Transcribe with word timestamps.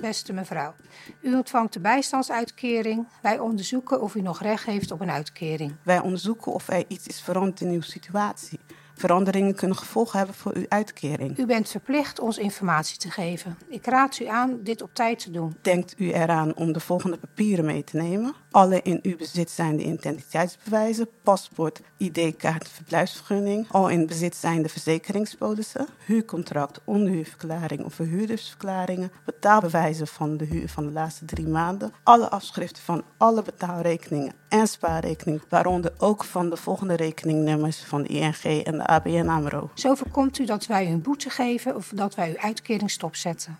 beste 0.00 0.32
mevrouw. 0.32 0.74
U 1.20 1.34
ontvangt 1.34 1.72
de 1.72 1.80
bijstandsuitkering. 1.80 3.06
Wij 3.22 3.38
onderzoeken 3.38 4.02
of 4.02 4.14
u 4.14 4.20
nog 4.20 4.42
recht 4.42 4.64
heeft 4.64 4.90
op 4.90 5.00
een 5.00 5.10
uitkering. 5.10 5.74
Wij 5.82 6.00
onderzoeken 6.00 6.52
of 6.52 6.68
er 6.68 6.84
iets 6.88 7.06
is 7.06 7.20
veranderd 7.20 7.60
in 7.60 7.70
uw 7.70 7.80
situatie. 7.80 8.60
Veranderingen 8.94 9.54
kunnen 9.54 9.76
gevolgen 9.76 10.18
hebben 10.18 10.36
voor 10.36 10.54
uw 10.54 10.64
uitkering. 10.68 11.38
U 11.38 11.46
bent 11.46 11.68
verplicht 11.68 12.20
ons 12.20 12.38
informatie 12.38 12.98
te 12.98 13.10
geven. 13.10 13.58
Ik 13.68 13.86
raad 13.86 14.18
u 14.18 14.26
aan 14.26 14.58
dit 14.62 14.82
op 14.82 14.94
tijd 14.94 15.18
te 15.18 15.30
doen. 15.30 15.56
Denkt 15.62 15.94
u 15.98 16.12
eraan 16.12 16.54
om 16.54 16.72
de 16.72 16.80
volgende 16.80 17.16
papieren 17.16 17.64
mee 17.64 17.84
te 17.84 17.96
nemen? 17.96 18.34
Alle 18.56 18.82
in 18.82 18.98
uw 19.02 19.16
bezit 19.16 19.50
zijnde 19.50 19.82
identiteitsbewijzen, 19.82 21.08
paspoort, 21.22 21.80
ID-kaart, 21.96 22.68
verblijfsvergunning, 22.68 23.66
al 23.70 23.88
in 23.88 24.06
bezit 24.06 24.36
zijnde 24.36 24.68
verzekeringspolissen, 24.68 25.86
huurcontract, 26.06 26.80
onderhuurverklaring 26.84 27.84
of 27.84 27.94
verhuurdersverklaringen, 27.94 29.12
betaalbewijzen 29.24 30.06
van 30.06 30.36
de 30.36 30.44
huur 30.44 30.68
van 30.68 30.86
de 30.86 30.92
laatste 30.92 31.24
drie 31.24 31.46
maanden, 31.46 31.92
alle 32.02 32.28
afschriften 32.28 32.82
van 32.82 33.04
alle 33.16 33.42
betaalrekeningen 33.42 34.32
en 34.48 34.66
spaarrekeningen, 34.66 35.42
waaronder 35.48 35.92
ook 35.98 36.24
van 36.24 36.50
de 36.50 36.56
volgende 36.56 36.94
rekeningnummers 36.96 37.84
van 37.84 38.02
de 38.02 38.08
ING 38.08 38.64
en 38.64 38.78
de 38.78 38.86
ABN 38.86 39.28
AMRO. 39.28 39.70
Zo 39.74 39.94
voorkomt 39.94 40.38
u 40.38 40.44
dat 40.44 40.66
wij 40.66 40.86
u 40.86 40.90
een 40.90 41.02
boete 41.02 41.30
geven 41.30 41.76
of 41.76 41.92
dat 41.94 42.14
wij 42.14 42.28
uw 42.28 42.38
uitkering 42.38 42.90
stopzetten. 42.90 43.56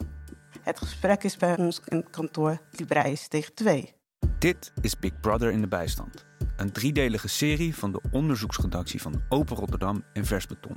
Het 0.63 0.79
gesprek 0.79 1.24
is 1.24 1.37
bij 1.37 1.57
ons 1.59 1.80
in 1.85 1.97
het 1.97 2.10
kantoor 2.10 2.59
Libreis 2.71 3.29
tegen 3.29 3.55
2. 3.55 3.96
Dit 4.39 4.73
is 4.81 4.99
Big 4.99 5.21
Brother 5.21 5.51
in 5.51 5.61
de 5.61 5.69
bijstand. 5.69 6.25
Een 6.57 6.73
driedelige 6.73 7.29
serie 7.29 7.77
van 7.77 7.93
de 7.93 8.01
onderzoeksredactie 8.11 9.03
van 9.03 9.23
Open 9.29 9.57
Rotterdam 9.57 10.03
en 10.13 10.25
Versbeton. 10.25 10.77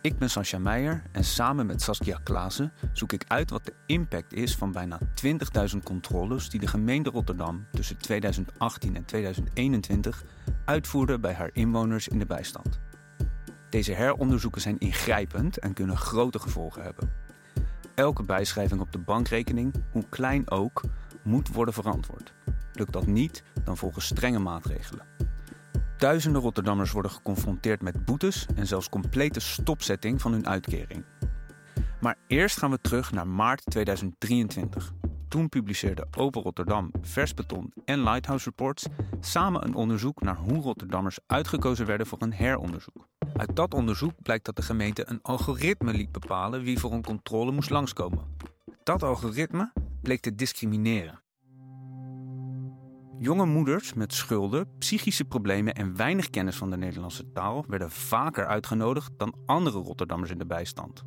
Ik 0.00 0.18
ben 0.18 0.30
Sascha 0.30 0.58
Meijer 0.58 1.02
en 1.12 1.24
samen 1.24 1.66
met 1.66 1.82
Saskia 1.82 2.20
Klaassen 2.22 2.72
zoek 2.92 3.12
ik 3.12 3.24
uit 3.26 3.50
wat 3.50 3.64
de 3.64 3.74
impact 3.86 4.32
is 4.32 4.56
van 4.56 4.72
bijna 4.72 4.98
20.000 5.74 5.78
controles 5.84 6.50
die 6.50 6.60
de 6.60 6.66
gemeente 6.66 7.10
Rotterdam 7.10 7.66
tussen 7.70 7.98
2018 7.98 8.96
en 8.96 9.04
2021 9.04 10.24
uitvoerde 10.64 11.18
bij 11.18 11.34
haar 11.34 11.50
inwoners 11.52 12.08
in 12.08 12.18
de 12.18 12.26
bijstand. 12.26 12.80
Deze 13.70 13.92
heronderzoeken 13.92 14.60
zijn 14.60 14.78
ingrijpend 14.78 15.58
en 15.58 15.72
kunnen 15.72 15.96
grote 15.96 16.38
gevolgen 16.38 16.82
hebben. 16.82 17.12
Elke 17.94 18.22
bijschrijving 18.22 18.80
op 18.80 18.92
de 18.92 18.98
bankrekening, 18.98 19.74
hoe 19.92 20.04
klein 20.08 20.50
ook, 20.50 20.82
moet 21.22 21.48
worden 21.48 21.74
verantwoord. 21.74 22.32
Lukt 22.72 22.92
dat 22.92 23.06
niet, 23.06 23.42
dan 23.64 23.76
volgen 23.76 24.02
strenge 24.02 24.38
maatregelen. 24.38 25.06
Duizenden 25.98 26.42
Rotterdammers 26.42 26.92
worden 26.92 27.10
geconfronteerd 27.10 27.82
met 27.82 28.04
boetes 28.04 28.46
en 28.54 28.66
zelfs 28.66 28.88
complete 28.88 29.40
stopzetting 29.40 30.20
van 30.20 30.32
hun 30.32 30.46
uitkering. 30.46 31.04
Maar 32.00 32.16
eerst 32.26 32.58
gaan 32.58 32.70
we 32.70 32.80
terug 32.80 33.12
naar 33.12 33.26
maart 33.26 33.62
2023. 33.64 34.92
Toen 35.28 35.48
publiceerde 35.48 36.06
Open 36.16 36.42
Rotterdam, 36.42 36.90
Versbeton 37.00 37.72
en 37.84 38.02
Lighthouse 38.02 38.44
Reports 38.44 38.86
samen 39.20 39.64
een 39.64 39.74
onderzoek 39.74 40.22
naar 40.22 40.36
hoe 40.36 40.62
Rotterdammers 40.62 41.18
uitgekozen 41.26 41.86
werden 41.86 42.06
voor 42.06 42.22
een 42.22 42.32
heronderzoek. 42.32 43.08
Uit 43.36 43.56
dat 43.56 43.74
onderzoek 43.74 44.12
blijkt 44.22 44.44
dat 44.44 44.56
de 44.56 44.62
gemeente 44.62 45.08
een 45.08 45.22
algoritme 45.22 45.92
liet 45.92 46.12
bepalen 46.12 46.62
wie 46.62 46.78
voor 46.78 46.92
een 46.92 47.04
controle 47.04 47.52
moest 47.52 47.70
langskomen. 47.70 48.24
Dat 48.82 49.02
algoritme 49.02 49.72
bleek 50.02 50.20
te 50.20 50.34
discrimineren. 50.34 51.20
Jonge 53.22 53.46
moeders 53.46 53.94
met 53.94 54.14
schulden, 54.14 54.68
psychische 54.78 55.24
problemen 55.24 55.74
en 55.74 55.96
weinig 55.96 56.30
kennis 56.30 56.56
van 56.56 56.70
de 56.70 56.76
Nederlandse 56.76 57.32
taal 57.32 57.64
werden 57.68 57.90
vaker 57.90 58.46
uitgenodigd 58.46 59.10
dan 59.16 59.34
andere 59.46 59.78
Rotterdammers 59.78 60.30
in 60.30 60.38
de 60.38 60.46
bijstand. 60.46 61.02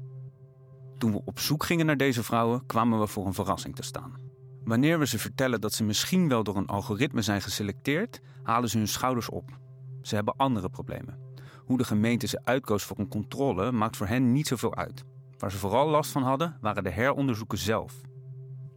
Toen 0.97 1.11
we 1.11 1.21
op 1.25 1.39
zoek 1.39 1.63
gingen 1.63 1.85
naar 1.85 1.97
deze 1.97 2.23
vrouwen, 2.23 2.65
kwamen 2.65 2.99
we 2.99 3.07
voor 3.07 3.25
een 3.25 3.33
verrassing 3.33 3.75
te 3.75 3.83
staan. 3.83 4.15
Wanneer 4.63 4.99
we 4.99 5.07
ze 5.07 5.19
vertellen 5.19 5.61
dat 5.61 5.73
ze 5.73 5.83
misschien 5.83 6.27
wel 6.27 6.43
door 6.43 6.55
een 6.55 6.67
algoritme 6.67 7.21
zijn 7.21 7.41
geselecteerd, 7.41 8.21
halen 8.43 8.69
ze 8.69 8.77
hun 8.77 8.87
schouders 8.87 9.29
op. 9.29 9.59
Ze 10.01 10.15
hebben 10.15 10.35
andere 10.37 10.69
problemen. 10.69 11.19
Hoe 11.65 11.77
de 11.77 11.83
gemeente 11.83 12.27
ze 12.27 12.41
uitkoos 12.43 12.83
voor 12.83 12.99
een 12.99 13.09
controle 13.09 13.71
maakt 13.71 13.97
voor 13.97 14.07
hen 14.07 14.31
niet 14.31 14.47
zoveel 14.47 14.75
uit. 14.75 15.03
Waar 15.37 15.51
ze 15.51 15.57
vooral 15.57 15.89
last 15.89 16.11
van 16.11 16.23
hadden, 16.23 16.57
waren 16.61 16.83
de 16.83 16.91
heronderzoeken 16.91 17.57
zelf. 17.57 18.01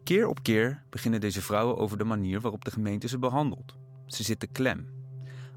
Keer 0.06 0.28
op 0.28 0.42
keer 0.42 0.82
beginnen 0.90 1.20
deze 1.20 1.42
vrouwen 1.42 1.76
over 1.76 1.98
de 1.98 2.04
manier 2.04 2.40
waarop 2.40 2.64
de 2.64 2.70
gemeente 2.70 3.08
ze 3.08 3.18
behandelt. 3.18 3.76
Ze 4.06 4.22
zitten 4.22 4.52
klem. 4.52 4.88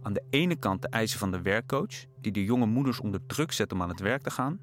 Aan 0.02 0.14
de 0.14 0.24
ene 0.30 0.56
kant 0.56 0.82
de 0.82 0.88
eisen 0.88 1.20
van 1.20 1.32
de 1.32 1.42
werkcoach, 1.42 2.06
die 2.22 2.32
de 2.32 2.44
jonge 2.44 2.66
moeders 2.66 3.00
onder 3.00 3.26
druk 3.26 3.52
zet 3.52 3.72
om 3.72 3.82
aan 3.82 3.90
het 3.90 4.00
werk 4.00 4.22
te 4.22 4.30
gaan. 4.30 4.60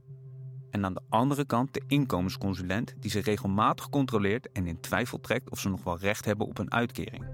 En 0.71 0.85
aan 0.85 0.95
de 0.95 1.01
andere 1.09 1.45
kant 1.45 1.75
de 1.75 1.83
inkomensconsulent, 1.87 2.95
die 3.01 3.11
ze 3.11 3.21
regelmatig 3.21 3.89
controleert 3.89 4.53
en 4.53 4.67
in 4.67 4.81
twijfel 4.81 5.21
trekt 5.21 5.51
of 5.51 5.59
ze 5.59 5.69
nog 5.69 5.85
wel 5.85 5.99
recht 5.99 6.25
hebben 6.25 6.47
op 6.47 6.59
een 6.59 6.73
uitkering. 6.73 7.25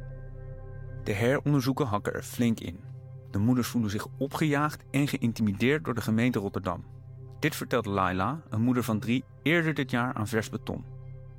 De 1.05 1.13
heronderzoeken 1.13 1.87
hakken 1.87 2.15
er 2.15 2.23
flink 2.23 2.61
in. 2.61 2.81
De 3.31 3.39
moeders 3.39 3.69
voelen 3.69 3.91
zich 3.91 4.07
opgejaagd 4.19 4.83
en 4.91 5.09
geïntimideerd 5.09 5.85
door 5.85 5.95
de 5.95 6.01
gemeente 6.01 6.39
Rotterdam. 6.39 6.85
Dit 7.39 7.57
vertelt 7.57 7.87
Laila, 7.87 8.43
een 8.49 8.63
moeder 8.63 8.83
van 8.83 8.99
drie, 8.99 9.25
eerder 9.43 9.75
dit 9.75 9.91
jaar 9.91 10.15
aan 10.15 10.29
vers 10.29 10.51
beton. 10.51 10.92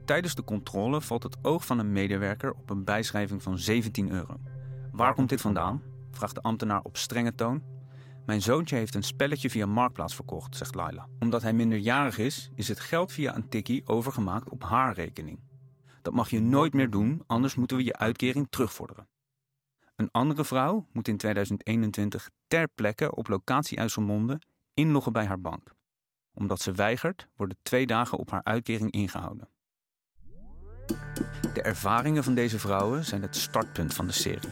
Tijdens 0.05 0.35
de 0.35 0.43
controle 0.43 1.01
valt 1.01 1.23
het 1.23 1.37
oog 1.41 1.65
van 1.65 1.79
een 1.79 1.91
medewerker 1.91 2.53
op 2.53 2.69
een 2.69 2.83
bijschrijving 2.83 3.43
van 3.43 3.57
17 3.57 4.11
euro. 4.11 4.39
Waar 4.91 5.13
komt 5.13 5.29
dit 5.29 5.41
vandaan? 5.41 5.81
vraagt 6.11 6.35
de 6.35 6.41
ambtenaar 6.41 6.81
op 6.81 6.97
strenge 6.97 7.35
toon. 7.35 7.63
Mijn 8.25 8.41
zoontje 8.41 8.75
heeft 8.75 8.95
een 8.95 9.03
spelletje 9.03 9.49
via 9.49 9.65
Marktplaats 9.65 10.15
verkocht, 10.15 10.57
zegt 10.57 10.75
Laila. 10.75 11.07
Omdat 11.19 11.41
hij 11.41 11.53
minderjarig 11.53 12.17
is, 12.17 12.49
is 12.55 12.67
het 12.67 12.79
geld 12.79 13.11
via 13.11 13.35
een 13.35 13.49
tikkie 13.49 13.87
overgemaakt 13.87 14.49
op 14.49 14.63
haar 14.63 14.93
rekening. 14.93 15.39
Dat 16.01 16.13
mag 16.13 16.29
je 16.29 16.41
nooit 16.41 16.73
meer 16.73 16.89
doen, 16.89 17.23
anders 17.27 17.55
moeten 17.55 17.77
we 17.77 17.83
je 17.83 17.97
uitkering 17.97 18.47
terugvorderen. 18.49 19.07
Een 19.95 20.11
andere 20.11 20.45
vrouw 20.45 20.87
moet 20.91 21.07
in 21.07 21.17
2021 21.17 22.29
ter 22.47 22.67
plekke 22.67 23.15
op 23.15 23.27
locatie 23.27 23.77
IJsselmonde 23.77 24.41
inloggen 24.73 25.13
bij 25.13 25.25
haar 25.25 25.41
bank. 25.41 25.73
Omdat 26.33 26.61
ze 26.61 26.71
weigert, 26.71 27.27
worden 27.35 27.57
twee 27.61 27.85
dagen 27.85 28.17
op 28.17 28.31
haar 28.31 28.43
uitkering 28.43 28.91
ingehouden. 28.91 29.47
De 31.53 31.61
ervaringen 31.61 32.23
van 32.23 32.33
deze 32.33 32.59
vrouwen 32.59 33.05
zijn 33.05 33.21
het 33.21 33.35
startpunt 33.35 33.93
van 33.93 34.07
de 34.07 34.13
serie. 34.13 34.49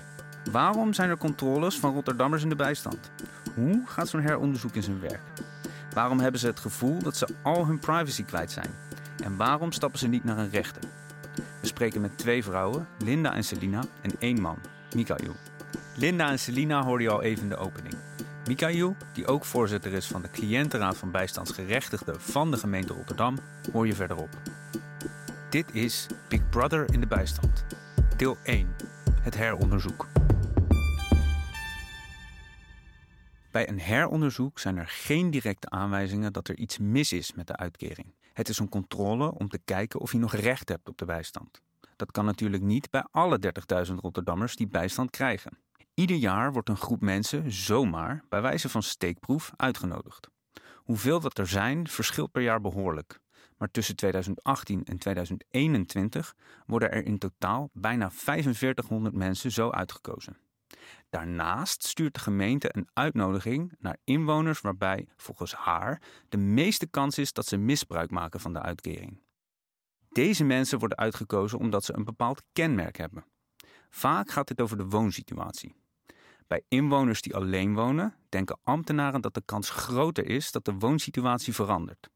Waarom 0.52 0.94
zijn 0.94 1.09
er 1.09 1.18
controles 1.18 1.80
van 1.80 1.94
Rotterdammers 1.94 2.44
in 2.44 2.50
de 2.50 2.56
bijstand? 2.56 3.12
Hoe 3.56 3.81
gaat 3.86 4.09
zo'n 4.09 4.22
heronderzoek 4.22 4.75
in 4.75 4.84
zijn 4.84 5.00
werk? 5.00 5.22
Waarom 5.94 6.20
hebben 6.20 6.40
ze 6.40 6.47
het 6.47 6.59
gevoel 6.59 7.00
dat 7.00 7.18
ze 7.18 7.28
al 7.41 7.66
hun 7.66 7.80
privacy 7.80 8.24
kwijt 8.24 8.52
zijn? 8.52 8.70
En 9.24 9.38
waarom 9.38 9.72
stappen 9.72 10.00
ze 10.00 10.08
niet 10.08 10.24
naar 10.24 10.38
een 10.38 10.50
rechter? 10.50 10.81
We 11.59 11.68
spreken 11.68 12.02
met 12.02 12.18
twee 12.18 12.44
vrouwen, 12.44 12.88
Linda 12.97 13.34
en 13.34 13.44
Selina, 13.44 13.84
en 14.02 14.12
één 14.20 14.41
man, 14.41 14.58
Mikael. 14.96 15.36
Linda 15.96 16.30
en 16.30 16.40
Selina 16.40 16.84
hoorde 16.84 17.03
je 17.03 17.09
al 17.09 17.22
even 17.22 17.44
in 17.44 17.50
de 17.50 17.58
opening. 17.58 17.96
Mikael, 18.47 18.96
die 19.14 19.28
ook 19.28 19.46
voorzitter 19.46 19.94
is 19.94 20.08
van 20.08 20.22
de 20.22 20.30
cliëntenraad 20.30 20.97
van 20.97 21.12
bijstandsgerechtigden 21.12 22.22
van 22.22 22.52
de 22.52 22.58
gemeente 22.58 22.94
Rotterdam, 22.94 23.38
hoor 23.72 23.88
je 23.88 23.96
verderop. 23.96 24.30
Dit 25.52 25.76
is 25.76 26.08
Big 26.30 26.50
Brother 26.50 26.94
in 26.94 27.00
de 27.00 27.08
bijstand. 27.08 27.66
Deel 28.18 28.38
1. 28.44 28.76
Het 29.22 29.36
heronderzoek. 29.36 30.08
Bij 33.52 33.70
een 33.70 33.80
heronderzoek 33.80 34.60
zijn 34.60 34.78
er 34.78 34.88
geen 34.88 35.32
directe 35.32 35.70
aanwijzingen 35.70 36.34
dat 36.34 36.48
er 36.48 36.58
iets 36.58 36.78
mis 36.78 37.12
is 37.12 37.34
met 37.34 37.48
de 37.48 37.56
uitkering. 37.56 38.16
Het 38.34 38.50
is 38.50 38.60
een 38.60 38.70
controle 38.70 39.34
om 39.34 39.50
te 39.50 39.60
kijken 39.66 40.00
of 40.00 40.12
je 40.12 40.18
nog 40.18 40.34
recht 40.34 40.70
hebt 40.70 40.90
op 40.90 40.98
de 40.98 41.06
bijstand. 41.06 41.62
Dat 41.96 42.12
kan 42.12 42.26
natuurlijk 42.26 42.64
niet 42.64 42.90
bij 42.90 43.06
alle 43.12 43.40
30.000 43.88 43.94
Rotterdammers 43.96 44.56
die 44.56 44.68
bijstand 44.68 45.10
krijgen. 45.10 45.58
Ieder 45.94 46.18
jaar 46.18 46.54
wordt 46.54 46.70
een 46.70 46.78
groep 46.78 47.02
mensen 47.02 47.52
zomaar, 47.52 48.24
bij 48.30 48.42
wijze 48.42 48.70
van 48.70 48.84
steekproef, 48.84 49.52
uitgenodigd. 49.56 50.28
Hoeveel 50.76 51.20
dat 51.20 51.38
er 51.38 51.48
zijn, 51.48 51.88
verschilt 51.88 52.32
per 52.32 52.42
jaar 52.42 52.62
behoorlijk. 52.62 53.20
Maar 53.62 53.72
tussen 53.72 53.96
2018 53.96 54.84
en 54.84 54.98
2021 54.98 56.36
worden 56.66 56.92
er 56.92 57.06
in 57.06 57.18
totaal 57.18 57.70
bijna 57.74 58.12
4500 58.12 59.16
mensen 59.16 59.52
zo 59.52 59.70
uitgekozen. 59.70 60.38
Daarnaast 61.09 61.84
stuurt 61.84 62.14
de 62.14 62.20
gemeente 62.20 62.70
een 62.72 62.90
uitnodiging 62.94 63.74
naar 63.80 63.97
inwoners 64.03 64.62
waarbij, 64.62 65.08
volgens 65.16 65.53
haar, 65.53 66.02
de 66.30 66.38
meeste 66.38 66.88
kans 66.88 67.18
is 67.18 67.34
dat 67.34 67.46
ze 67.46 67.58
misbruik 67.58 68.12
maken 68.12 68.40
van 68.40 68.53
de 68.53 68.62
uitkering. 68.62 69.22
Deze 70.09 70.44
mensen 70.44 70.80
worden 70.80 70.97
uitgekozen 70.97 71.59
omdat 71.59 71.85
ze 71.85 71.94
een 71.96 72.06
bepaald 72.06 72.44
kenmerk 72.53 72.97
hebben. 72.97 73.26
Vaak 73.90 74.32
gaat 74.32 74.50
het 74.50 74.62
over 74.62 74.78
de 74.78 74.85
woonsituatie. 74.85 75.76
Bij 76.47 76.64
inwoners 76.68 77.22
die 77.22 77.35
alleen 77.35 77.74
wonen, 77.74 78.16
denken 78.30 78.59
ambtenaren 78.64 79.22
dat 79.22 79.34
de 79.34 79.44
kans 79.46 79.70
groter 79.70 80.26
is 80.26 80.52
dat 80.52 80.66
de 80.66 80.74
woonsituatie 80.74 81.53
verandert. 81.53 82.09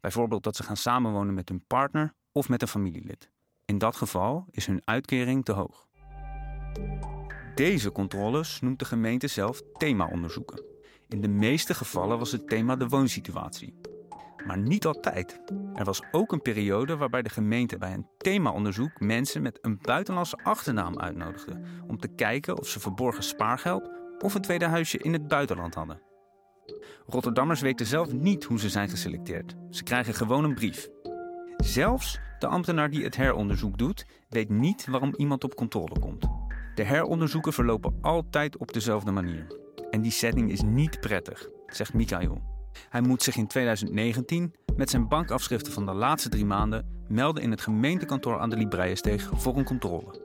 Bijvoorbeeld 0.00 0.42
dat 0.42 0.56
ze 0.56 0.62
gaan 0.62 0.76
samenwonen 0.76 1.34
met 1.34 1.48
hun 1.48 1.64
partner 1.66 2.14
of 2.32 2.48
met 2.48 2.62
een 2.62 2.68
familielid. 2.68 3.30
In 3.64 3.78
dat 3.78 3.96
geval 3.96 4.46
is 4.50 4.66
hun 4.66 4.82
uitkering 4.84 5.44
te 5.44 5.52
hoog. 5.52 5.88
Deze 7.54 7.92
controles 7.92 8.60
noemt 8.60 8.78
de 8.78 8.84
gemeente 8.84 9.26
zelf 9.26 9.62
themaonderzoeken. 9.72 10.64
In 11.08 11.20
de 11.20 11.28
meeste 11.28 11.74
gevallen 11.74 12.18
was 12.18 12.32
het 12.32 12.48
thema 12.48 12.76
de 12.76 12.88
woonsituatie. 12.88 13.80
Maar 14.46 14.58
niet 14.58 14.86
altijd. 14.86 15.40
Er 15.74 15.84
was 15.84 16.02
ook 16.10 16.32
een 16.32 16.42
periode 16.42 16.96
waarbij 16.96 17.22
de 17.22 17.28
gemeente 17.28 17.78
bij 17.78 17.92
een 17.92 18.06
themaonderzoek 18.18 19.00
mensen 19.00 19.42
met 19.42 19.58
een 19.62 19.78
buitenlandse 19.82 20.38
achternaam 20.42 20.98
uitnodigde 20.98 21.60
om 21.86 21.98
te 21.98 22.08
kijken 22.08 22.58
of 22.58 22.68
ze 22.68 22.80
verborgen 22.80 23.22
spaargeld 23.22 23.90
of 24.18 24.34
een 24.34 24.40
tweede 24.40 24.66
huisje 24.66 24.98
in 24.98 25.12
het 25.12 25.28
buitenland 25.28 25.74
hadden. 25.74 26.05
Rotterdammers 27.06 27.60
weten 27.60 27.86
zelf 27.86 28.12
niet 28.12 28.44
hoe 28.44 28.58
ze 28.58 28.68
zijn 28.68 28.88
geselecteerd. 28.88 29.54
Ze 29.70 29.82
krijgen 29.82 30.14
gewoon 30.14 30.44
een 30.44 30.54
brief. 30.54 30.88
Zelfs 31.56 32.18
de 32.38 32.46
ambtenaar 32.46 32.90
die 32.90 33.04
het 33.04 33.16
heronderzoek 33.16 33.78
doet, 33.78 34.06
weet 34.28 34.48
niet 34.48 34.86
waarom 34.86 35.14
iemand 35.16 35.44
op 35.44 35.54
controle 35.54 35.98
komt. 35.98 36.26
De 36.74 36.82
heronderzoeken 36.82 37.52
verlopen 37.52 37.98
altijd 38.00 38.56
op 38.56 38.72
dezelfde 38.72 39.10
manier. 39.10 39.46
En 39.90 40.02
die 40.02 40.10
setting 40.10 40.50
is 40.50 40.62
niet 40.62 41.00
prettig, 41.00 41.48
zegt 41.66 41.94
Michael. 41.94 42.42
Hij 42.88 43.00
moet 43.00 43.22
zich 43.22 43.36
in 43.36 43.46
2019 43.46 44.54
met 44.76 44.90
zijn 44.90 45.08
bankafschriften 45.08 45.72
van 45.72 45.86
de 45.86 45.92
laatste 45.92 46.28
drie 46.28 46.44
maanden 46.44 47.04
melden 47.08 47.42
in 47.42 47.50
het 47.50 47.60
gemeentekantoor 47.60 48.38
aan 48.38 48.50
de 48.50 48.56
Libreiensteeg 48.56 49.30
voor 49.34 49.56
een 49.56 49.64
controle. 49.64 50.24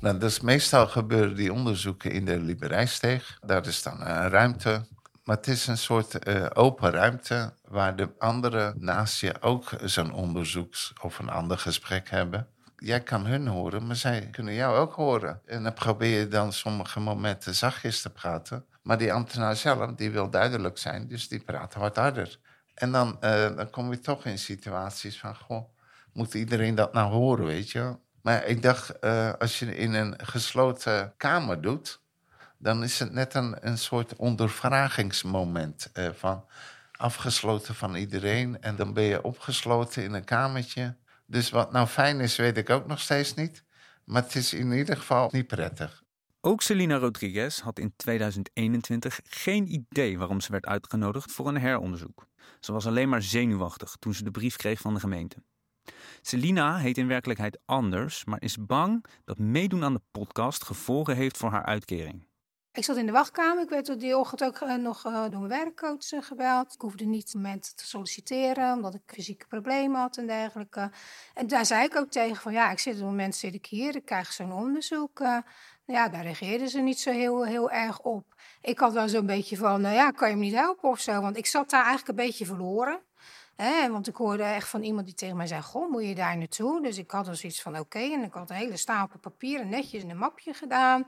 Nou, 0.00 0.18
dus 0.18 0.40
meestal 0.40 0.86
gebeuren 0.86 1.36
die 1.36 1.52
onderzoeken 1.52 2.10
in 2.10 2.24
de 2.24 2.40
Liberijsteeg. 2.40 3.38
Daar 3.46 3.66
is 3.66 3.82
dan 3.82 4.00
een 4.00 4.28
ruimte. 4.28 4.86
Maar 5.28 5.36
het 5.36 5.46
is 5.46 5.66
een 5.66 5.78
soort 5.78 6.28
uh, 6.28 6.46
open 6.52 6.90
ruimte 6.90 7.52
waar 7.64 7.96
de 7.96 8.10
anderen 8.18 8.74
naast 8.78 9.20
je 9.20 9.42
ook 9.42 9.70
zo'n 9.84 10.12
onderzoeks- 10.12 10.92
of 11.02 11.18
een 11.18 11.28
ander 11.28 11.58
gesprek 11.58 12.10
hebben. 12.10 12.48
Jij 12.76 13.00
kan 13.00 13.26
hun 13.26 13.46
horen, 13.46 13.86
maar 13.86 13.96
zij 13.96 14.28
kunnen 14.30 14.54
jou 14.54 14.76
ook 14.76 14.94
horen. 14.94 15.40
En 15.46 15.62
dan 15.62 15.74
probeer 15.74 16.18
je 16.18 16.28
dan 16.28 16.52
sommige 16.52 17.00
momenten 17.00 17.54
zachtjes 17.54 18.02
te 18.02 18.10
praten. 18.10 18.64
Maar 18.82 18.98
die 18.98 19.12
ambtenaar 19.12 19.56
zelf, 19.56 19.94
die 19.94 20.10
wil 20.10 20.30
duidelijk 20.30 20.78
zijn, 20.78 21.08
dus 21.08 21.28
die 21.28 21.40
praat 21.40 21.74
wat 21.74 21.96
harder. 21.96 22.38
En 22.74 22.92
dan, 22.92 23.16
uh, 23.20 23.56
dan 23.56 23.70
kom 23.70 23.90
je 23.90 24.00
toch 24.00 24.24
in 24.24 24.38
situaties 24.38 25.18
van, 25.18 25.36
goh, 25.36 25.68
moet 26.12 26.34
iedereen 26.34 26.74
dat 26.74 26.92
nou 26.92 27.12
horen, 27.12 27.44
weet 27.44 27.70
je 27.70 27.96
Maar 28.22 28.44
ik 28.44 28.62
dacht, 28.62 28.92
uh, 29.00 29.32
als 29.38 29.58
je 29.58 29.76
in 29.76 29.94
een 29.94 30.14
gesloten 30.22 31.14
kamer 31.16 31.60
doet, 31.60 32.00
dan 32.58 32.82
is 32.82 32.98
het 32.98 33.12
net 33.12 33.34
een, 33.34 33.56
een 33.60 33.78
soort 33.78 34.16
ondervragingsmoment 34.16 35.90
uh, 35.94 36.08
van 36.12 36.44
afgesloten 36.92 37.74
van 37.74 37.94
iedereen. 37.94 38.60
En 38.62 38.76
dan 38.76 38.92
ben 38.92 39.04
je 39.04 39.22
opgesloten 39.22 40.02
in 40.02 40.12
een 40.12 40.24
kamertje. 40.24 40.96
Dus 41.26 41.50
wat 41.50 41.72
nou 41.72 41.86
fijn 41.86 42.20
is, 42.20 42.36
weet 42.36 42.56
ik 42.56 42.70
ook 42.70 42.86
nog 42.86 43.00
steeds 43.00 43.34
niet. 43.34 43.64
Maar 44.04 44.22
het 44.22 44.34
is 44.34 44.52
in 44.52 44.72
ieder 44.72 44.96
geval 44.96 45.28
niet 45.32 45.46
prettig. 45.46 46.02
Ook 46.40 46.62
Selina 46.62 46.96
Rodriguez 46.96 47.60
had 47.60 47.78
in 47.78 47.92
2021 47.96 49.20
geen 49.24 49.72
idee 49.72 50.18
waarom 50.18 50.40
ze 50.40 50.52
werd 50.52 50.66
uitgenodigd 50.66 51.32
voor 51.32 51.48
een 51.48 51.58
heronderzoek. 51.58 52.26
Ze 52.60 52.72
was 52.72 52.86
alleen 52.86 53.08
maar 53.08 53.22
zenuwachtig 53.22 53.96
toen 53.98 54.14
ze 54.14 54.24
de 54.24 54.30
brief 54.30 54.56
kreeg 54.56 54.80
van 54.80 54.94
de 54.94 55.00
gemeente. 55.00 55.36
Selina 56.22 56.76
heet 56.76 56.98
in 56.98 57.06
werkelijkheid 57.06 57.58
anders, 57.64 58.24
maar 58.24 58.42
is 58.42 58.56
bang 58.56 59.04
dat 59.24 59.38
meedoen 59.38 59.84
aan 59.84 59.94
de 59.94 60.02
podcast 60.10 60.64
gevolgen 60.64 61.16
heeft 61.16 61.36
voor 61.36 61.50
haar 61.50 61.64
uitkering. 61.64 62.27
Ik 62.72 62.84
zat 62.84 62.96
in 62.96 63.06
de 63.06 63.12
wachtkamer. 63.12 63.62
Ik 63.62 63.68
werd 63.68 63.86
door 63.86 63.98
die 63.98 64.18
ochtend 64.18 64.44
ook 64.44 64.60
uh, 64.60 64.74
nog 64.74 65.06
uh, 65.06 65.22
door 65.22 65.40
mijn 65.40 65.48
werkcoach 65.48 66.12
uh, 66.12 66.22
gebeld. 66.22 66.74
Ik 66.74 66.80
hoefde 66.80 67.04
niet 67.04 67.34
moment 67.34 67.76
te 67.76 67.86
solliciteren, 67.86 68.72
omdat 68.72 68.94
ik 68.94 69.00
fysieke 69.06 69.46
problemen 69.46 70.00
had 70.00 70.16
en 70.16 70.26
dergelijke. 70.26 70.90
En 71.34 71.46
daar 71.46 71.66
zei 71.66 71.84
ik 71.84 71.96
ook 71.96 72.10
tegen 72.10 72.36
van, 72.36 72.52
ja, 72.52 72.70
ik 72.70 72.78
zit 72.78 72.92
op 72.92 73.00
het 73.00 73.08
moment 73.08 73.36
zit 73.36 73.54
ik 73.54 73.66
hier, 73.66 73.96
ik 73.96 74.04
krijg 74.04 74.32
zo'n 74.32 74.52
onderzoek. 74.52 75.18
ja, 75.84 76.08
daar 76.08 76.22
reageerden 76.22 76.68
ze 76.68 76.80
niet 76.80 77.00
zo 77.00 77.10
heel, 77.10 77.44
heel 77.44 77.70
erg 77.70 78.00
op. 78.00 78.34
Ik 78.60 78.78
had 78.78 78.92
wel 78.92 79.08
zo'n 79.08 79.26
beetje 79.26 79.56
van, 79.56 79.80
nou 79.80 79.94
ja, 79.94 80.10
kan 80.10 80.30
je 80.30 80.36
me 80.36 80.42
niet 80.42 80.54
helpen 80.54 80.88
of 80.88 81.00
zo? 81.00 81.20
Want 81.20 81.36
ik 81.36 81.46
zat 81.46 81.70
daar 81.70 81.84
eigenlijk 81.84 82.18
een 82.18 82.26
beetje 82.26 82.46
verloren. 82.46 83.00
Want 83.90 84.08
ik 84.08 84.16
hoorde 84.16 84.42
echt 84.42 84.68
van 84.68 84.82
iemand 84.82 85.06
die 85.06 85.14
tegen 85.14 85.36
mij 85.36 85.46
zei: 85.46 85.62
Goh, 85.62 85.90
moet 85.90 86.04
je 86.04 86.14
daar 86.14 86.36
naartoe? 86.36 86.82
Dus 86.82 86.98
ik 86.98 87.10
had 87.10 87.28
er 87.28 87.36
zoiets 87.36 87.62
van: 87.62 87.78
Oké. 87.78 87.98
En 87.98 88.22
ik 88.22 88.32
had 88.32 88.50
een 88.50 88.56
hele 88.56 88.76
stapel 88.76 89.18
papieren 89.18 89.68
netjes 89.68 90.02
in 90.02 90.10
een 90.10 90.18
mapje 90.18 90.54
gedaan. 90.54 91.06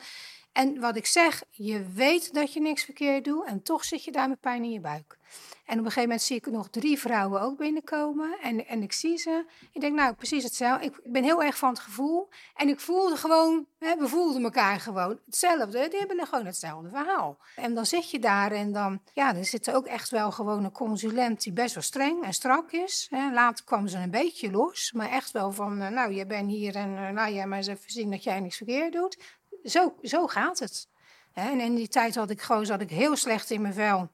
En 0.52 0.80
wat 0.80 0.96
ik 0.96 1.06
zeg, 1.06 1.42
je 1.50 1.82
weet 1.94 2.34
dat 2.34 2.52
je 2.52 2.60
niks 2.60 2.84
verkeerd 2.84 3.24
doet 3.24 3.46
en 3.46 3.62
toch 3.62 3.84
zit 3.84 4.04
je 4.04 4.12
daar 4.12 4.28
met 4.28 4.40
pijn 4.40 4.64
in 4.64 4.70
je 4.70 4.80
buik. 4.80 5.18
En 5.64 5.78
op 5.78 5.84
een 5.84 5.90
gegeven 5.90 6.02
moment 6.02 6.22
zie 6.22 6.36
ik 6.36 6.46
nog 6.46 6.68
drie 6.68 6.98
vrouwen 6.98 7.40
ook 7.40 7.56
binnenkomen. 7.56 8.38
En, 8.40 8.66
en 8.66 8.82
ik 8.82 8.92
zie 8.92 9.16
ze. 9.16 9.44
Ik 9.72 9.80
denk, 9.80 9.94
nou, 9.94 10.14
precies 10.14 10.44
hetzelfde. 10.44 10.86
Ik 10.86 11.00
ben 11.04 11.24
heel 11.24 11.42
erg 11.42 11.58
van 11.58 11.68
het 11.68 11.78
gevoel. 11.78 12.28
En 12.54 12.68
ik 12.68 12.80
voelde 12.80 13.16
gewoon, 13.16 13.66
we 13.78 14.08
voelden 14.08 14.42
elkaar 14.42 14.80
gewoon 14.80 15.18
hetzelfde. 15.26 15.88
Die 15.88 15.98
hebben 15.98 16.26
gewoon 16.26 16.46
hetzelfde 16.46 16.88
verhaal. 16.88 17.38
En 17.56 17.74
dan 17.74 17.86
zit 17.86 18.10
je 18.10 18.18
daar 18.18 18.52
en 18.52 18.72
dan, 18.72 19.00
ja, 19.14 19.34
er 19.34 19.44
zit 19.44 19.70
ook 19.70 19.86
echt 19.86 20.10
wel 20.10 20.30
gewoon 20.30 20.64
een 20.64 20.72
consulent 20.72 21.42
die 21.42 21.52
best 21.52 21.74
wel 21.74 21.82
streng 21.82 22.24
en 22.24 22.32
strak 22.32 22.72
is. 22.72 23.08
Later 23.10 23.64
kwam 23.64 23.88
ze 23.88 23.98
een 23.98 24.10
beetje 24.10 24.50
los. 24.50 24.92
Maar 24.92 25.08
echt 25.08 25.30
wel 25.30 25.52
van, 25.52 25.76
nou, 25.76 26.12
je 26.12 26.26
bent 26.26 26.50
hier 26.50 26.74
en 26.74 27.14
laat 27.14 27.32
jij 27.32 27.46
maar 27.46 27.58
eens 27.58 27.66
even 27.66 27.90
zien 27.90 28.10
dat 28.10 28.24
jij 28.24 28.40
niks 28.40 28.56
verkeerd 28.56 28.92
doet 28.92 29.38
zo, 29.64 29.94
zo 30.02 30.26
gaat 30.26 30.58
het. 30.58 30.88
En 31.32 31.60
in 31.60 31.74
die 31.74 31.88
tijd 31.88 32.14
had 32.14 32.30
ik 32.30 32.42
gewoon, 32.42 32.66
zat 32.66 32.80
ik 32.80 32.90
heel 32.90 33.16
slecht 33.16 33.50
in 33.50 33.60
mijn 33.60 33.74
vel. 33.74 34.10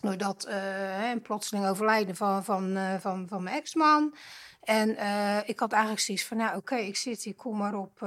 Doordat 0.00 0.46
uh, 0.48 1.10
een 1.10 1.22
plotseling 1.22 1.66
overlijden 1.66 2.16
van, 2.16 2.44
van, 2.44 2.76
uh, 2.76 2.94
van, 3.00 3.26
van 3.28 3.42
mijn 3.42 3.56
ex-man. 3.56 4.14
En 4.62 4.88
uh, 4.88 5.48
ik 5.48 5.58
had 5.58 5.72
eigenlijk 5.72 6.02
zoiets 6.02 6.24
van, 6.24 6.36
nou 6.36 6.56
oké, 6.56 6.76
ik 6.76 6.96
zit 6.96 7.22
hier, 7.22 7.34
kom 7.34 7.56
maar 7.56 7.74
op, 7.74 8.02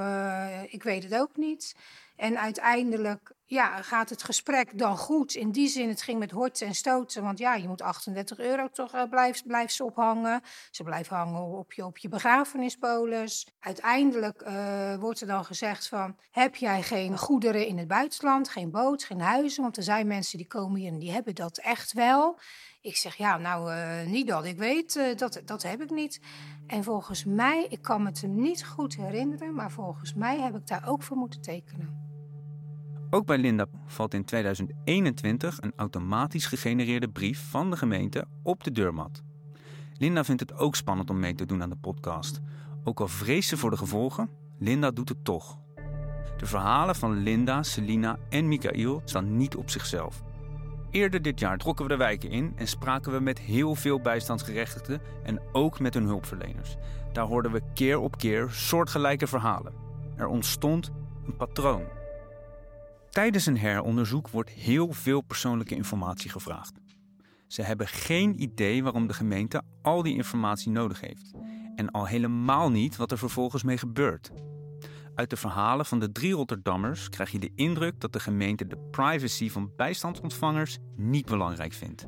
ik 0.67 0.83
weet 0.83 1.03
het 1.03 1.15
ook 1.15 1.35
niet. 1.35 1.75
En 2.15 2.39
uiteindelijk 2.39 3.33
ja, 3.51 3.81
gaat 3.81 4.09
het 4.09 4.23
gesprek 4.23 4.77
dan 4.77 4.97
goed. 4.97 5.35
In 5.35 5.51
die 5.51 5.67
zin, 5.67 5.89
het 5.89 6.01
ging 6.01 6.19
met 6.19 6.31
horten 6.31 6.67
en 6.67 6.75
stoten. 6.75 7.23
Want 7.23 7.37
ja, 7.39 7.55
je 7.55 7.67
moet 7.67 7.81
38 7.81 8.39
euro 8.39 8.69
toch 8.69 9.09
blijft, 9.09 9.47
blijft 9.47 9.73
ze 9.73 9.83
ophangen. 9.83 10.41
Ze 10.71 10.83
blijven 10.83 11.15
hangen 11.15 11.41
op 11.41 11.73
je, 11.73 11.85
op 11.85 11.97
je 11.97 12.09
begrafenispolis. 12.09 13.47
Uiteindelijk 13.59 14.41
uh, 14.41 14.95
wordt 14.95 15.21
er 15.21 15.27
dan 15.27 15.45
gezegd 15.45 15.87
van... 15.87 16.17
heb 16.31 16.55
jij 16.55 16.81
geen 16.81 17.17
goederen 17.17 17.67
in 17.67 17.77
het 17.77 17.87
buitenland? 17.87 18.49
Geen 18.49 18.71
boot, 18.71 19.03
geen 19.03 19.21
huizen? 19.21 19.63
Want 19.63 19.77
er 19.77 19.83
zijn 19.83 20.07
mensen 20.07 20.37
die 20.37 20.47
komen 20.47 20.79
hier 20.79 20.91
en 20.91 20.99
die 20.99 21.11
hebben 21.11 21.35
dat 21.35 21.57
echt 21.57 21.93
wel. 21.93 22.39
Ik 22.81 22.95
zeg, 22.95 23.15
ja, 23.15 23.37
nou, 23.37 23.73
uh, 23.73 24.05
niet 24.05 24.27
dat 24.27 24.45
ik 24.45 24.57
weet, 24.57 25.19
dat, 25.19 25.41
dat 25.45 25.63
heb 25.63 25.81
ik 25.81 25.89
niet. 25.89 26.19
En 26.67 26.83
volgens 26.83 27.25
mij, 27.25 27.65
ik 27.69 27.81
kan 27.81 28.03
me 28.03 28.09
het 28.09 28.27
niet 28.27 28.65
goed 28.65 28.95
herinneren... 28.95 29.53
maar 29.53 29.71
volgens 29.71 30.13
mij 30.13 30.39
heb 30.39 30.55
ik 30.55 30.67
daar 30.67 30.87
ook 30.87 31.03
voor 31.03 31.17
moeten 31.17 31.41
tekenen. 31.41 32.10
Ook 33.13 33.25
bij 33.25 33.37
Linda 33.37 33.65
valt 33.85 34.13
in 34.13 34.25
2021 34.25 35.57
een 35.61 35.73
automatisch 35.75 36.45
gegenereerde 36.45 37.07
brief 37.07 37.49
van 37.49 37.69
de 37.69 37.77
gemeente 37.77 38.25
op 38.43 38.63
de 38.63 38.71
deurmat. 38.71 39.23
Linda 39.93 40.23
vindt 40.23 40.41
het 40.41 40.57
ook 40.57 40.75
spannend 40.75 41.09
om 41.09 41.19
mee 41.19 41.35
te 41.35 41.45
doen 41.45 41.61
aan 41.61 41.69
de 41.69 41.75
podcast. 41.75 42.41
Ook 42.83 42.99
al 42.99 43.07
vreest 43.07 43.49
ze 43.49 43.57
voor 43.57 43.69
de 43.69 43.77
gevolgen, 43.77 44.29
Linda 44.57 44.91
doet 44.91 45.09
het 45.09 45.23
toch. 45.25 45.57
De 46.37 46.45
verhalen 46.45 46.95
van 46.95 47.23
Linda, 47.23 47.63
Selina 47.63 48.17
en 48.29 48.47
Michael 48.47 49.01
staan 49.05 49.37
niet 49.37 49.55
op 49.55 49.69
zichzelf. 49.69 50.23
Eerder 50.91 51.21
dit 51.21 51.39
jaar 51.39 51.57
trokken 51.57 51.85
we 51.85 51.91
de 51.91 51.97
wijken 51.97 52.29
in 52.29 52.53
en 52.55 52.67
spraken 52.67 53.11
we 53.11 53.19
met 53.19 53.39
heel 53.39 53.75
veel 53.75 54.01
bijstandsgerechtigden 54.01 55.01
en 55.23 55.41
ook 55.51 55.79
met 55.79 55.93
hun 55.93 56.05
hulpverleners. 56.05 56.75
Daar 57.13 57.25
hoorden 57.25 57.51
we 57.51 57.61
keer 57.73 57.99
op 57.99 58.17
keer 58.17 58.49
soortgelijke 58.51 59.27
verhalen. 59.27 59.73
Er 60.15 60.27
ontstond 60.27 60.91
een 61.25 61.35
patroon. 61.35 61.99
Tijdens 63.11 63.45
een 63.45 63.57
heronderzoek 63.57 64.29
wordt 64.29 64.49
heel 64.49 64.91
veel 64.91 65.21
persoonlijke 65.21 65.75
informatie 65.75 66.29
gevraagd. 66.29 66.79
Ze 67.47 67.61
hebben 67.61 67.87
geen 67.87 68.41
idee 68.41 68.83
waarom 68.83 69.07
de 69.07 69.13
gemeente 69.13 69.61
al 69.81 70.01
die 70.01 70.15
informatie 70.15 70.71
nodig 70.71 71.01
heeft. 71.01 71.31
En 71.75 71.91
al 71.91 72.07
helemaal 72.07 72.69
niet 72.69 72.95
wat 72.95 73.11
er 73.11 73.17
vervolgens 73.17 73.63
mee 73.63 73.77
gebeurt. 73.77 74.31
Uit 75.15 75.29
de 75.29 75.37
verhalen 75.37 75.85
van 75.85 75.99
de 75.99 76.11
drie 76.11 76.33
Rotterdammers 76.33 77.09
krijg 77.09 77.31
je 77.31 77.39
de 77.39 77.51
indruk 77.55 77.99
dat 77.99 78.13
de 78.13 78.19
gemeente 78.19 78.67
de 78.67 78.77
privacy 78.91 79.49
van 79.49 79.71
bijstandsontvangers 79.75 80.77
niet 80.95 81.25
belangrijk 81.25 81.73
vindt. 81.73 82.07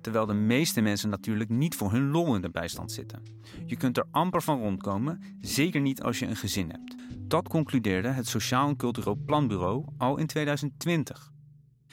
Terwijl 0.00 0.26
de 0.26 0.34
meeste 0.34 0.80
mensen 0.80 1.10
natuurlijk 1.10 1.50
niet 1.50 1.76
voor 1.76 1.92
hun 1.92 2.10
lol 2.10 2.34
in 2.34 2.40
de 2.40 2.50
bijstand 2.50 2.92
zitten. 2.92 3.22
Je 3.66 3.76
kunt 3.76 3.96
er 3.96 4.06
amper 4.10 4.42
van 4.42 4.58
rondkomen, 4.58 5.20
zeker 5.40 5.80
niet 5.80 6.02
als 6.02 6.18
je 6.18 6.26
een 6.26 6.36
gezin 6.36 6.70
hebt. 6.70 6.97
Dat 7.16 7.48
concludeerde 7.48 8.08
het 8.08 8.28
Sociaal 8.28 8.68
en 8.68 8.76
Cultureel 8.76 9.18
Planbureau 9.26 9.84
al 9.98 10.16
in 10.16 10.26
2020. 10.26 11.30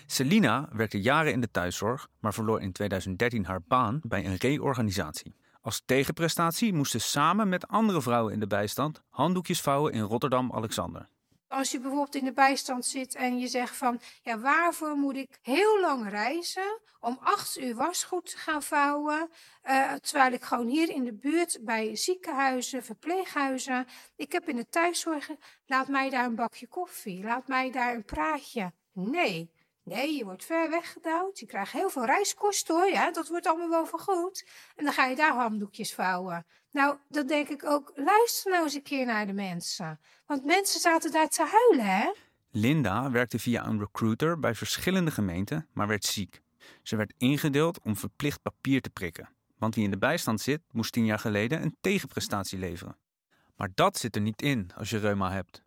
Selina 0.05 0.69
werkte 0.71 1.01
jaren 1.01 1.31
in 1.31 1.41
de 1.41 1.51
thuiszorg, 1.51 2.07
maar 2.19 2.33
verloor 2.33 2.61
in 2.61 2.71
2013 2.71 3.45
haar 3.45 3.61
baan 3.67 3.99
bij 4.03 4.25
een 4.25 4.35
reorganisatie. 4.35 5.35
Als 5.61 5.81
tegenprestatie 5.85 6.73
moest 6.73 6.91
ze 6.91 6.99
samen 6.99 7.49
met 7.49 7.67
andere 7.67 8.01
vrouwen 8.01 8.33
in 8.33 8.39
de 8.39 8.47
bijstand 8.47 9.01
handdoekjes 9.09 9.61
vouwen 9.61 9.93
in 9.93 10.01
Rotterdam-Alexander. 10.01 11.09
Als 11.47 11.71
je 11.71 11.79
bijvoorbeeld 11.79 12.15
in 12.15 12.25
de 12.25 12.33
bijstand 12.33 12.85
zit 12.85 13.15
en 13.15 13.39
je 13.39 13.47
zegt 13.47 13.75
van, 13.75 13.99
ja, 14.21 14.39
waarvoor 14.39 14.95
moet 14.95 15.15
ik 15.15 15.37
heel 15.41 15.79
lang 15.79 16.09
reizen 16.09 16.79
om 16.99 17.17
acht 17.21 17.59
uur 17.59 17.75
wasgoed 17.75 18.29
te 18.29 18.37
gaan 18.37 18.63
vouwen, 18.63 19.29
uh, 19.63 19.93
terwijl 19.93 20.33
ik 20.33 20.43
gewoon 20.43 20.67
hier 20.67 20.89
in 20.89 21.03
de 21.03 21.13
buurt 21.13 21.57
bij 21.61 21.95
ziekenhuizen, 21.95 22.83
verpleeghuizen, 22.83 23.87
ik 24.15 24.31
heb 24.31 24.49
in 24.49 24.55
de 24.55 24.67
thuiszorg, 24.67 25.29
laat 25.65 25.87
mij 25.87 26.09
daar 26.09 26.25
een 26.25 26.35
bakje 26.35 26.67
koffie, 26.67 27.23
laat 27.23 27.47
mij 27.47 27.71
daar 27.71 27.93
een 27.93 28.05
praatje. 28.05 28.73
Nee, 28.91 29.51
Nee, 29.85 30.15
je 30.15 30.23
wordt 30.23 30.45
ver 30.45 30.69
weggedouwd. 30.69 31.39
Je 31.39 31.45
krijgt 31.45 31.71
heel 31.71 31.89
veel 31.89 32.05
reiskosten 32.05 32.75
hoor. 32.75 32.89
Ja, 32.89 33.11
dat 33.11 33.27
wordt 33.27 33.47
allemaal 33.47 33.69
wel 33.69 33.85
vergoed. 33.85 34.47
En 34.75 34.83
dan 34.83 34.93
ga 34.93 35.05
je 35.05 35.15
daar 35.15 35.33
handdoekjes 35.33 35.93
vouwen. 35.93 36.45
Nou, 36.71 36.97
dan 37.07 37.27
denk 37.27 37.49
ik 37.49 37.65
ook, 37.65 37.91
luister 37.95 38.51
nou 38.51 38.63
eens 38.63 38.73
een 38.73 38.83
keer 38.83 39.05
naar 39.05 39.27
de 39.27 39.33
mensen. 39.33 39.99
Want 40.25 40.45
mensen 40.45 40.79
zaten 40.79 41.11
daar 41.11 41.29
te 41.29 41.45
huilen, 41.45 41.97
hè? 41.97 42.11
Linda 42.51 43.11
werkte 43.11 43.39
via 43.39 43.65
een 43.65 43.79
recruiter 43.79 44.39
bij 44.39 44.55
verschillende 44.55 45.11
gemeenten, 45.11 45.67
maar 45.73 45.87
werd 45.87 46.05
ziek. 46.05 46.41
Ze 46.83 46.95
werd 46.95 47.13
ingedeeld 47.17 47.79
om 47.79 47.95
verplicht 47.95 48.41
papier 48.41 48.81
te 48.81 48.89
prikken. 48.89 49.29
Want 49.57 49.75
wie 49.75 49.83
in 49.83 49.91
de 49.91 49.97
bijstand 49.97 50.41
zit, 50.41 50.61
moest 50.71 50.93
tien 50.93 51.05
jaar 51.05 51.19
geleden 51.19 51.61
een 51.61 51.77
tegenprestatie 51.81 52.59
leveren. 52.59 52.97
Maar 53.55 53.69
dat 53.75 53.97
zit 53.97 54.15
er 54.15 54.21
niet 54.21 54.41
in 54.41 54.71
als 54.75 54.89
je 54.89 54.97
reuma 54.97 55.31
hebt. 55.31 55.64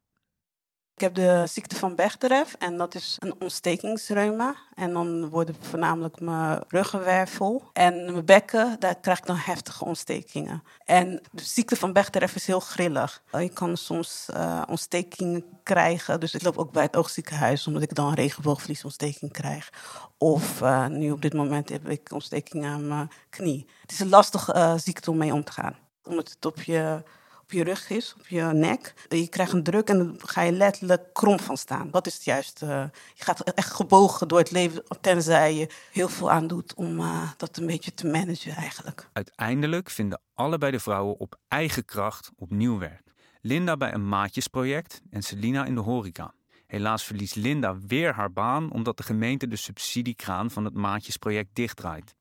Ik 0.98 1.04
heb 1.04 1.14
de 1.14 1.44
ziekte 1.46 1.76
van 1.76 1.94
Bechterew 1.94 2.46
en 2.58 2.76
dat 2.76 2.94
is 2.94 3.16
een 3.18 3.34
ontstekingsreuma. 3.40 4.54
En 4.74 4.92
dan 4.92 5.28
worden 5.28 5.56
voornamelijk 5.60 6.20
mijn 6.20 6.62
ruggenwervel 6.68 7.70
en 7.72 8.12
mijn 8.12 8.24
bekken, 8.24 8.76
daar 8.78 9.00
krijg 9.00 9.18
ik 9.18 9.26
dan 9.26 9.36
heftige 9.36 9.84
ontstekingen. 9.84 10.62
En 10.84 11.22
de 11.30 11.42
ziekte 11.42 11.76
van 11.76 11.92
Bechterew 11.92 12.28
is 12.34 12.46
heel 12.46 12.60
grillig. 12.60 13.22
Je 13.32 13.48
kan 13.48 13.76
soms 13.76 14.26
uh, 14.30 14.62
ontstekingen 14.68 15.44
krijgen, 15.62 16.20
dus 16.20 16.34
ik 16.34 16.42
loop 16.42 16.58
ook 16.58 16.72
bij 16.72 16.82
het 16.82 16.96
oogziekenhuis 16.96 17.66
omdat 17.66 17.82
ik 17.82 17.94
dan 17.94 18.06
een 18.06 18.14
regenboogvliesontsteking 18.14 19.32
krijg. 19.32 19.72
Of 20.16 20.60
uh, 20.60 20.86
nu 20.86 21.10
op 21.10 21.22
dit 21.22 21.34
moment 21.34 21.68
heb 21.68 21.88
ik 21.88 22.12
ontsteking 22.12 22.64
aan 22.64 22.88
mijn 22.88 23.10
knie. 23.30 23.66
Het 23.80 23.92
is 23.92 24.00
een 24.00 24.08
lastige 24.08 24.54
uh, 24.54 24.74
ziekte 24.76 25.10
om 25.10 25.16
mee 25.16 25.34
om 25.34 25.44
te 25.44 25.52
gaan. 25.52 25.76
Omdat 26.04 26.30
het 26.30 26.46
op 26.46 26.62
je 26.62 27.02
op 27.48 27.54
je 27.54 27.64
rug 27.64 27.90
is, 27.90 28.14
op 28.18 28.26
je 28.26 28.42
nek. 28.42 28.94
Je 29.08 29.28
krijgt 29.28 29.52
een 29.52 29.62
druk 29.62 29.88
en 29.88 29.98
dan 29.98 30.16
ga 30.18 30.42
je 30.42 30.52
letterlijk 30.52 31.12
krom 31.12 31.40
van 31.40 31.56
staan. 31.56 31.90
Dat 31.90 32.06
is 32.06 32.14
het 32.14 32.24
juist. 32.24 32.62
Uh, 32.62 32.68
je 33.14 33.24
gaat 33.24 33.40
echt 33.40 33.72
gebogen 33.72 34.28
door 34.28 34.38
het 34.38 34.50
leven, 34.50 34.84
tenzij 35.00 35.54
je 35.54 35.68
heel 35.92 36.08
veel 36.08 36.30
aan 36.30 36.46
doet 36.46 36.74
om 36.74 37.00
uh, 37.00 37.30
dat 37.36 37.56
een 37.56 37.66
beetje 37.66 37.94
te 37.94 38.06
managen 38.06 38.52
eigenlijk. 38.52 39.08
Uiteindelijk 39.12 39.90
vinden 39.90 40.20
allebei 40.34 40.72
de 40.72 40.80
vrouwen 40.80 41.18
op 41.18 41.38
eigen 41.48 41.84
kracht 41.84 42.30
opnieuw 42.36 42.78
werk. 42.78 43.12
Linda 43.40 43.76
bij 43.76 43.94
een 43.94 44.08
maatjesproject 44.08 45.00
en 45.10 45.22
Selina 45.22 45.64
in 45.64 45.74
de 45.74 45.80
horeca. 45.80 46.34
Helaas 46.66 47.04
verliest 47.04 47.34
Linda 47.34 47.78
weer 47.86 48.14
haar 48.14 48.32
baan 48.32 48.70
omdat 48.72 48.96
de 48.96 49.02
gemeente 49.02 49.48
de 49.48 49.56
subsidiekraan 49.56 50.50
van 50.50 50.64
het 50.64 50.74
maatjesproject 50.74 51.50
dichtdraait. 51.52 52.14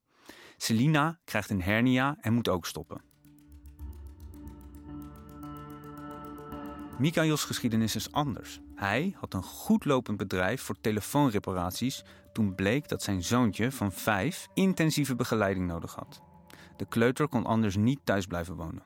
Selina 0.57 1.19
krijgt 1.23 1.49
een 1.49 1.61
hernia 1.61 2.17
en 2.21 2.33
moet 2.33 2.49
ook 2.49 2.65
stoppen. 2.65 3.06
Michaels 6.99 7.43
geschiedenis 7.43 7.95
is 7.95 8.11
anders. 8.11 8.59
Hij 8.75 9.15
had 9.19 9.33
een 9.33 9.43
goed 9.43 9.85
lopend 9.85 10.17
bedrijf 10.17 10.61
voor 10.61 10.75
telefoonreparaties 10.81 12.03
toen 12.33 12.55
bleek 12.55 12.87
dat 12.87 13.03
zijn 13.03 13.23
zoontje 13.23 13.71
van 13.71 13.91
vijf 13.91 14.47
intensieve 14.53 15.15
begeleiding 15.15 15.67
nodig 15.67 15.95
had. 15.95 16.21
De 16.77 16.85
kleuter 16.85 17.27
kon 17.27 17.45
anders 17.45 17.75
niet 17.75 17.99
thuis 18.03 18.25
blijven 18.25 18.55
wonen. 18.55 18.83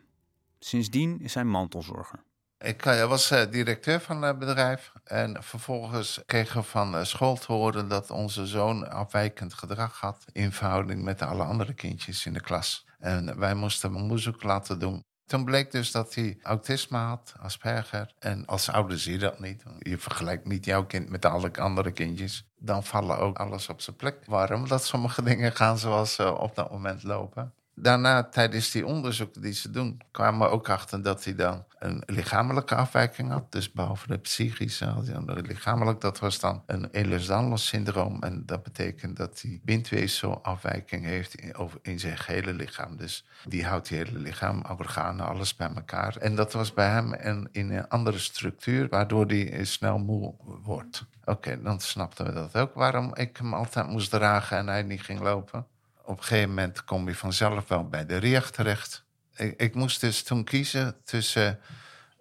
Sindsdien 0.60 1.20
is 1.22 1.34
hij 1.34 1.44
mantelzorger. 1.44 2.24
Ik 2.58 2.86
eh, 2.86 3.08
was 3.08 3.32
uh, 3.32 3.42
directeur 3.52 4.00
van 4.00 4.22
het 4.22 4.40
bedrijf 4.40 4.92
en 5.04 5.44
vervolgens 5.44 6.22
kregen 6.26 6.62
we 6.62 6.68
van 6.68 6.96
uh, 6.96 7.04
school 7.04 7.36
te 7.36 7.52
horen 7.52 7.88
dat 7.88 8.10
onze 8.10 8.46
zoon 8.46 8.90
afwijkend 8.90 9.54
gedrag 9.54 10.00
had 10.00 10.26
in 10.32 10.52
verhouding 10.52 11.04
met 11.04 11.22
alle 11.22 11.44
andere 11.44 11.74
kindjes 11.74 12.26
in 12.26 12.34
de 12.34 12.42
klas. 12.42 12.86
En 13.00 13.40
wij 13.40 13.56
moesten 13.56 13.90
een 13.90 14.02
onderzoek 14.02 14.44
laten 14.44 14.80
doen 14.80 15.04
toen 15.32 15.46
bleek 15.46 15.72
dus 15.72 15.92
dat 15.92 16.16
hij 16.16 16.38
autisme 16.44 16.98
had, 16.98 17.34
Asperger. 17.40 18.14
En 18.20 18.46
als 18.46 18.70
ouder 18.70 19.00
zie 19.00 19.12
je 19.12 19.20
dat 19.20 19.40
niet. 19.40 19.64
Je 19.80 19.98
vergelijkt 19.98 20.48
niet 20.48 20.66
jouw 20.66 20.86
kind 20.86 21.10
met 21.10 21.26
alle 21.26 21.52
andere 21.54 21.92
kindjes. 21.92 22.46
Dan 22.58 22.84
vallen 22.84 23.18
ook 23.18 23.38
alles 23.38 23.70
op 23.70 23.82
zijn 23.82 23.96
plek. 23.96 24.26
Waarom? 24.26 24.68
Dat 24.68 24.86
sommige 24.86 25.24
dingen 25.24 25.56
gaan 25.56 25.78
zoals 25.78 26.14
ze 26.14 26.38
op 26.38 26.56
dat 26.56 26.72
moment 26.72 27.04
lopen 27.04 27.54
daarna, 27.82 28.24
tijdens 28.24 28.72
die 28.72 28.86
onderzoeken 28.86 29.42
die 29.42 29.54
ze 29.54 29.70
doen, 29.70 30.02
kwamen 30.12 30.40
we 30.40 30.54
ook 30.54 30.70
achter 30.70 31.02
dat 31.02 31.24
hij 31.24 31.36
dan 31.36 31.64
een 31.80 32.04
lichamelijke 32.06 32.76
afwijking 32.76 33.30
had. 33.30 33.52
Dus 33.52 33.72
behalve 33.72 34.08
de 34.08 34.18
psychische 34.18 34.86
had 34.86 35.08
hij 35.08 35.42
lichamelijk. 35.42 36.02
Dat 36.02 36.20
was 36.20 36.40
dan 36.40 36.64
een 36.66 36.90
Ehlers-Danlos-syndroom. 36.92 38.24
En 38.24 38.46
dat 38.46 38.64
betekent 38.64 39.18
dat 39.18 39.42
hij 39.42 39.60
bindweefselafwijking 39.64 41.06
heeft 41.06 41.36
in, 41.36 41.56
over, 41.56 41.80
in 41.82 42.00
zijn 42.00 42.18
hele 42.26 42.54
lichaam. 42.54 42.98
Dus 42.98 43.26
die 43.46 43.66
houdt 43.66 43.90
het 43.90 43.98
hele 43.98 44.20
lichaam, 44.20 44.64
organen, 44.78 45.28
alles 45.28 45.56
bij 45.56 45.72
elkaar. 45.76 46.16
En 46.18 46.36
dat 46.36 46.54
was 46.54 46.74
bij 46.74 46.90
hem 46.90 47.14
een, 47.18 47.48
in 47.52 47.72
een 47.72 47.88
andere 47.88 48.20
structuur, 48.20 48.90
waardoor 48.90 49.26
hij 49.26 49.66
snel 49.66 49.98
moe 49.98 50.34
wordt. 50.64 51.06
Oké, 51.26 51.62
dan 51.62 51.80
snapten 51.80 52.26
we 52.26 52.32
dat 52.34 52.56
ook. 52.56 52.74
Waarom 52.74 53.16
ik 53.16 53.38
hem 53.38 53.54
altijd 53.54 53.88
moest 53.88 54.10
dragen 54.10 54.58
en 54.58 54.68
hij 54.68 54.84
niet 54.84 55.02
ging 55.02 55.20
lopen 55.20 55.66
op 56.06 56.18
een 56.18 56.24
gegeven 56.24 56.50
moment 56.50 56.84
kom 56.84 57.08
je 57.08 57.16
vanzelf 57.16 57.68
wel 57.68 57.88
bij 57.88 58.06
de 58.06 58.18
RIAG 58.18 58.52
terecht. 58.52 59.06
Ik, 59.36 59.62
ik 59.62 59.76
moest 59.76 60.02
dus 60.02 60.24
toen 60.24 60.44
kiezen 60.44 60.96
tussen 61.04 61.60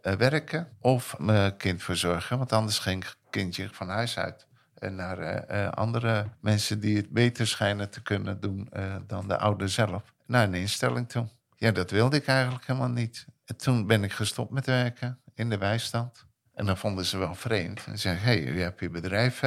uh, 0.02 0.12
werken 0.12 0.68
of 0.80 1.18
mijn 1.18 1.56
kind 1.56 1.82
verzorgen. 1.82 2.38
Want 2.38 2.52
anders 2.52 2.78
ging 2.78 3.04
het 3.04 3.16
kindje 3.30 3.68
van 3.72 3.88
huis 3.88 4.18
uit. 4.18 4.46
En 4.74 4.94
naar 4.94 5.18
uh, 5.18 5.58
uh, 5.62 5.70
andere 5.70 6.26
mensen 6.40 6.80
die 6.80 6.96
het 6.96 7.10
beter 7.10 7.46
schijnen 7.46 7.90
te 7.90 8.02
kunnen 8.02 8.40
doen 8.40 8.68
dan 9.06 9.28
de 9.28 9.38
ouder 9.38 9.68
zelf. 9.68 10.02
Naar 10.26 10.44
een 10.44 10.54
instelling 10.54 11.08
toe. 11.08 11.28
Ja, 11.56 11.70
dat 11.70 11.90
wilde 11.90 12.16
ik 12.16 12.26
eigenlijk 12.26 12.66
helemaal 12.66 12.88
niet. 12.88 13.26
En 13.44 13.56
toen 13.56 13.86
ben 13.86 14.04
ik 14.04 14.12
gestopt 14.12 14.50
met 14.50 14.66
werken 14.66 15.20
in 15.34 15.50
de 15.50 15.58
bijstand. 15.58 16.26
En 16.54 16.66
dan 16.66 16.76
vonden 16.76 17.04
ze 17.04 17.18
wel 17.18 17.34
vreemd. 17.34 17.84
En 17.86 17.98
zeiden, 17.98 18.24
hé, 18.24 18.42
hey, 18.42 18.52
je 18.54 18.60
hebt 18.60 18.80
je 18.80 18.90
bedrijf 18.90 19.42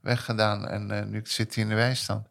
weggedaan 0.00 0.68
en 0.68 1.10
nu 1.10 1.20
zit 1.24 1.54
hij 1.54 1.64
in 1.64 1.70
de 1.70 1.74
bijstand. 1.74 2.28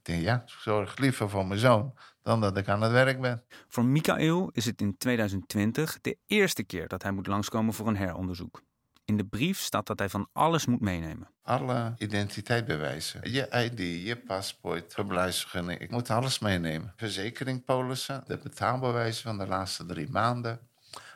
Ik 0.00 0.06
denk, 0.06 0.22
ja, 0.22 0.42
zorg 0.46 0.98
liever 0.98 1.30
voor 1.30 1.46
mijn 1.46 1.60
zoon 1.60 1.94
dan 2.22 2.40
dat 2.40 2.56
ik 2.56 2.68
aan 2.68 2.82
het 2.82 2.92
werk 2.92 3.20
ben. 3.20 3.42
Voor 3.68 3.84
Michael 3.84 4.50
is 4.52 4.64
het 4.64 4.80
in 4.80 4.96
2020 4.96 5.98
de 6.00 6.16
eerste 6.26 6.62
keer 6.62 6.88
dat 6.88 7.02
hij 7.02 7.12
moet 7.12 7.26
langskomen 7.26 7.74
voor 7.74 7.86
een 7.88 7.96
heronderzoek. 7.96 8.62
In 9.04 9.16
de 9.16 9.24
brief 9.24 9.58
staat 9.58 9.86
dat 9.86 9.98
hij 9.98 10.08
van 10.08 10.28
alles 10.32 10.66
moet 10.66 10.80
meenemen. 10.80 11.28
Alle 11.42 11.94
identiteitsbewijzen. 11.98 13.32
Je 13.32 13.70
ID, 13.70 14.06
je 14.06 14.16
paspoort, 14.16 14.92
verblijfsvergunning. 14.92 15.80
Ik 15.80 15.90
moet 15.90 16.10
alles 16.10 16.38
meenemen. 16.38 16.92
Verzekeringpolissen, 16.96 18.22
de 18.26 18.38
betaalbewijzen 18.38 19.22
van 19.22 19.38
de 19.38 19.46
laatste 19.46 19.86
drie 19.86 20.10
maanden. 20.10 20.60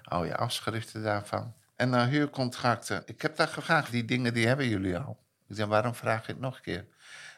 Al 0.03 0.25
je 0.25 0.37
afschriften 0.37 1.03
daarvan. 1.03 1.55
En 1.77 1.91
dan 1.91 2.09
huurcontracten. 2.09 3.03
Ik 3.07 3.23
heb 3.23 3.37
daar 3.37 3.49
gevraagd, 3.49 3.91
die 3.91 4.05
dingen 4.05 4.35
die 4.35 4.47
hebben 4.47 4.69
jullie 4.69 4.99
al. 4.99 5.19
Ik 5.49 5.57
zeg, 5.57 5.67
waarom 5.67 5.95
vraag 5.95 6.27
je 6.27 6.33
het 6.33 6.41
nog 6.41 6.57
een 6.57 6.63
keer? 6.63 6.87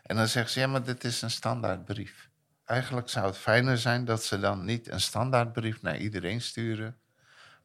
En 0.06 0.16
dan 0.16 0.28
zegt 0.28 0.50
ze, 0.50 0.60
ja, 0.60 0.66
maar 0.66 0.84
dit 0.84 1.04
is 1.04 1.22
een 1.22 1.30
standaardbrief. 1.30 2.30
Eigenlijk 2.64 3.08
zou 3.08 3.26
het 3.26 3.36
fijner 3.36 3.78
zijn 3.78 4.04
dat 4.04 4.24
ze 4.24 4.38
dan 4.38 4.64
niet 4.64 4.90
een 4.90 5.00
standaardbrief 5.00 5.82
naar 5.82 5.96
iedereen 5.98 6.40
sturen, 6.40 6.98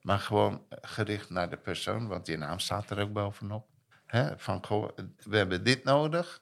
maar 0.01 0.19
gewoon 0.19 0.65
gericht 0.69 1.29
naar 1.29 1.49
de 1.49 1.57
persoon, 1.57 2.07
want 2.07 2.25
die 2.25 2.37
naam 2.37 2.59
staat 2.59 2.89
er 2.89 3.01
ook 3.01 3.13
bovenop. 3.13 3.69
Van, 4.37 4.61
we 5.23 5.37
hebben 5.37 5.63
dit 5.63 5.83
nodig 5.83 6.41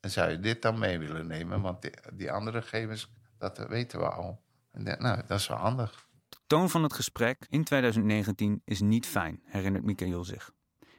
en 0.00 0.10
zou 0.10 0.30
je 0.30 0.40
dit 0.40 0.62
dan 0.62 0.78
mee 0.78 0.98
willen 0.98 1.26
nemen? 1.26 1.60
Want 1.60 1.82
die, 1.82 1.92
die 2.12 2.32
andere 2.32 2.62
gegevens, 2.62 3.12
dat 3.38 3.66
weten 3.68 3.98
we 3.98 4.08
al. 4.08 4.42
En 4.72 4.82
nou, 4.82 5.22
dat 5.26 5.38
is 5.38 5.48
wel 5.48 5.58
handig. 5.58 6.06
De 6.28 6.38
toon 6.46 6.70
van 6.70 6.82
het 6.82 6.92
gesprek 6.92 7.46
in 7.48 7.64
2019 7.64 8.62
is 8.64 8.80
niet 8.80 9.06
fijn, 9.06 9.42
herinnert 9.44 9.84
Michael 9.84 10.24
zich. 10.24 10.52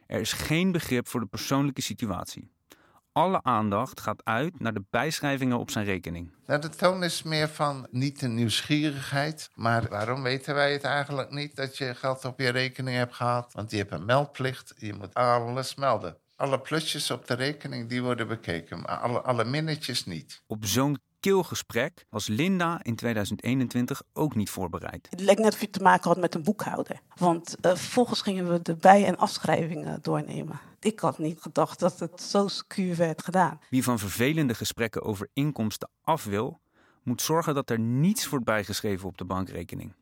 Er 0.06 0.20
is 0.20 0.32
geen 0.32 0.72
begrip 0.72 1.08
voor 1.08 1.20
de 1.20 1.26
persoonlijke 1.26 1.82
situatie 1.82 2.50
alle 3.12 3.42
aandacht 3.42 4.00
gaat 4.00 4.24
uit 4.24 4.60
naar 4.60 4.74
de 4.74 4.84
bijschrijvingen 4.90 5.58
op 5.58 5.70
zijn 5.70 5.84
rekening. 5.84 6.30
Nou, 6.46 6.60
de 6.60 6.68
toon 6.68 7.04
is 7.04 7.22
meer 7.22 7.48
van 7.48 7.86
niet 7.90 8.20
de 8.20 8.28
nieuwsgierigheid, 8.28 9.50
maar 9.54 9.88
waarom 9.88 10.22
weten 10.22 10.54
wij 10.54 10.72
het 10.72 10.84
eigenlijk 10.84 11.30
niet 11.30 11.56
dat 11.56 11.78
je 11.78 11.94
geld 11.94 12.24
op 12.24 12.40
je 12.40 12.48
rekening 12.48 12.96
hebt 12.96 13.14
gehad? 13.14 13.52
Want 13.52 13.70
je 13.70 13.76
hebt 13.76 13.92
een 13.92 14.04
meldplicht, 14.04 14.74
je 14.76 14.94
moet 14.94 15.14
alles 15.14 15.74
melden. 15.74 16.16
Alle 16.36 16.60
plusjes 16.60 17.10
op 17.10 17.26
de 17.26 17.34
rekening 17.34 17.88
die 17.88 18.02
worden 18.02 18.28
bekeken, 18.28 18.80
maar 18.80 18.98
alle, 18.98 19.20
alle 19.20 19.44
minnetjes 19.44 20.04
niet. 20.04 20.42
Op 20.46 20.66
zo'n 20.66 20.98
keelgesprek 21.20 22.06
was 22.10 22.26
Linda 22.26 22.80
in 22.82 22.96
2021 22.96 24.02
ook 24.12 24.34
niet 24.34 24.50
voorbereid. 24.50 25.06
Het 25.10 25.20
leek 25.20 25.38
net 25.38 25.52
of 25.52 25.60
je 25.60 25.70
te 25.70 25.82
maken 25.82 26.08
had 26.08 26.18
met 26.18 26.34
een 26.34 26.42
boekhouder. 26.42 27.00
Want 27.14 27.56
uh, 27.62 27.70
vervolgens 27.70 28.22
gingen 28.22 28.52
we 28.52 28.62
de 28.62 28.76
bij- 28.76 29.04
en 29.04 29.16
afschrijvingen 29.16 29.98
doornemen. 30.02 30.60
Ik 30.80 31.00
had 31.00 31.18
niet 31.18 31.40
gedacht 31.40 31.78
dat 31.78 31.98
het 31.98 32.20
zo 32.20 32.48
secuur 32.48 32.96
werd 32.96 33.22
gedaan. 33.22 33.60
Wie 33.70 33.82
van 33.82 33.98
vervelende 33.98 34.54
gesprekken 34.54 35.02
over 35.02 35.28
inkomsten 35.32 35.90
af 36.02 36.24
wil, 36.24 36.60
moet 37.02 37.22
zorgen 37.22 37.54
dat 37.54 37.70
er 37.70 37.78
niets 37.78 38.28
wordt 38.28 38.44
bijgeschreven 38.44 39.08
op 39.08 39.18
de 39.18 39.24
bankrekening. 39.24 39.94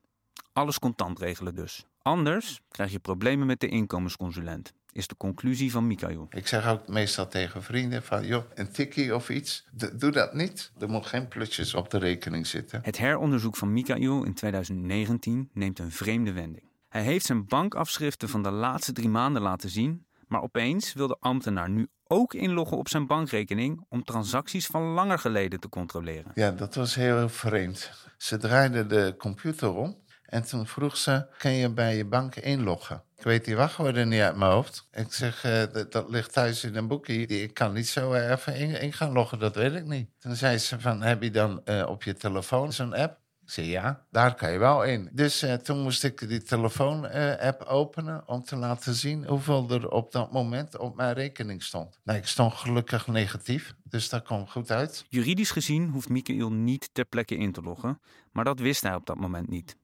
Alles 0.52 0.78
contant 0.78 1.18
regelen 1.18 1.54
dus. 1.54 1.86
Anders 2.02 2.60
krijg 2.68 2.92
je 2.92 2.98
problemen 2.98 3.46
met 3.46 3.60
de 3.60 3.68
inkomensconsulent 3.68 4.72
is 4.92 5.06
de 5.06 5.16
conclusie 5.16 5.70
van 5.70 5.86
Mikael. 5.86 6.26
Ik 6.30 6.46
zeg 6.46 6.68
ook 6.68 6.88
meestal 6.88 7.28
tegen 7.28 7.62
vrienden 7.62 8.02
van, 8.02 8.26
joh, 8.26 8.44
een 8.54 8.70
tikkie 8.70 9.14
of 9.14 9.28
iets, 9.28 9.66
doe 9.94 10.10
dat 10.10 10.34
niet. 10.34 10.72
Er 10.78 10.88
moet 10.88 11.06
geen 11.06 11.28
plutjes 11.28 11.74
op 11.74 11.90
de 11.90 11.98
rekening 11.98 12.46
zitten. 12.46 12.80
Het 12.82 12.98
heronderzoek 12.98 13.56
van 13.56 13.72
Mikael 13.72 14.24
in 14.24 14.34
2019 14.34 15.50
neemt 15.52 15.78
een 15.78 15.92
vreemde 15.92 16.32
wending. 16.32 16.66
Hij 16.88 17.02
heeft 17.02 17.26
zijn 17.26 17.46
bankafschriften 17.46 18.28
van 18.28 18.42
de 18.42 18.50
laatste 18.50 18.92
drie 18.92 19.08
maanden 19.08 19.42
laten 19.42 19.70
zien, 19.70 20.06
Maar 20.28 20.42
opeens 20.42 20.92
wil 20.92 21.06
de 21.06 21.16
ambtenaar 21.20 21.70
nu 21.70 21.88
ook 22.06 22.34
inloggen 22.34 22.76
op 22.76 22.88
zijn 22.88 23.06
bankrekening 23.06 23.84
om 23.88 24.04
transacties 24.04 24.66
van 24.66 24.82
langer 24.82 25.18
geleden 25.18 25.60
te 25.60 25.68
controleren. 25.68 26.30
Ja, 26.34 26.50
dat 26.50 26.74
was 26.74 26.94
heel 26.94 27.28
vreemd. 27.28 27.90
Ze 28.16 28.36
draaide 28.36 28.86
de 28.86 29.14
computer 29.18 29.74
om 29.74 29.96
en 30.28 30.42
toen 30.42 30.66
vroeg 30.66 30.96
ze: 30.96 31.26
Kan 31.38 31.52
je 31.52 31.72
bij 31.72 31.96
je 31.96 32.04
bank 32.04 32.36
inloggen? 32.36 33.02
Ik 33.16 33.24
weet 33.24 33.44
die 33.44 33.56
wachtwoorden 33.56 34.08
niet 34.08 34.20
uit 34.20 34.36
mijn 34.36 34.50
hoofd. 34.50 34.88
Ik 34.92 35.12
zeg: 35.12 35.44
eh, 35.44 35.62
dat, 35.90 36.10
ligt 36.10 36.32
thuis 36.32 36.64
in 36.64 36.76
een 36.76 36.88
boekje. 36.88 37.26
Ik 37.26 37.54
kan 37.54 37.72
niet 37.72 37.88
zo 37.88 38.14
even 38.14 38.56
in, 38.56 38.80
in 38.80 38.92
gaan 38.92 39.12
loggen, 39.12 39.38
dat 39.38 39.54
weet 39.54 39.74
ik 39.74 39.84
niet. 39.84 40.10
Toen 40.18 40.36
zei 40.36 40.58
ze: 40.58 40.80
van, 40.80 41.02
Heb 41.02 41.22
je 41.22 41.30
dan 41.30 41.64
eh, 41.64 41.86
op 41.88 42.02
je 42.02 42.14
telefoon 42.14 42.72
zo'n 42.72 42.94
app? 42.94 43.20
Zei 43.50 43.66
ja, 43.66 44.06
daar 44.10 44.34
kan 44.34 44.52
je 44.52 44.58
wel 44.58 44.84
in. 44.84 45.08
Dus 45.12 45.42
eh, 45.42 45.54
toen 45.54 45.82
moest 45.82 46.04
ik 46.04 46.28
die 46.28 46.42
telefoon-app 46.42 47.62
openen 47.62 48.28
om 48.28 48.42
te 48.42 48.56
laten 48.56 48.94
zien 48.94 49.26
hoeveel 49.26 49.70
er 49.70 49.90
op 49.90 50.12
dat 50.12 50.32
moment 50.32 50.78
op 50.78 50.96
mijn 50.96 51.14
rekening 51.14 51.62
stond. 51.62 51.98
Nou, 52.04 52.18
ik 52.18 52.26
stond 52.26 52.52
gelukkig 52.52 53.06
negatief, 53.06 53.74
dus 53.82 54.08
dat 54.08 54.22
kwam 54.22 54.48
goed 54.48 54.70
uit. 54.70 55.04
Juridisch 55.08 55.50
gezien 55.50 55.88
hoeft 55.88 56.08
Michael 56.08 56.52
niet 56.52 56.90
ter 56.92 57.04
plekke 57.04 57.36
in 57.36 57.52
te 57.52 57.62
loggen, 57.62 58.00
maar 58.32 58.44
dat 58.44 58.60
wist 58.60 58.82
hij 58.82 58.94
op 58.94 59.06
dat 59.06 59.16
moment 59.18 59.48
niet. 59.48 59.76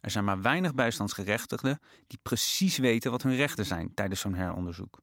Er 0.00 0.10
zijn 0.10 0.24
maar 0.24 0.42
weinig 0.42 0.74
bijstandsgerechtigden 0.74 1.80
die 2.06 2.18
precies 2.22 2.78
weten 2.78 3.10
wat 3.10 3.22
hun 3.22 3.36
rechten 3.36 3.66
zijn 3.66 3.94
tijdens 3.94 4.20
zo'n 4.20 4.34
heronderzoek. 4.34 5.00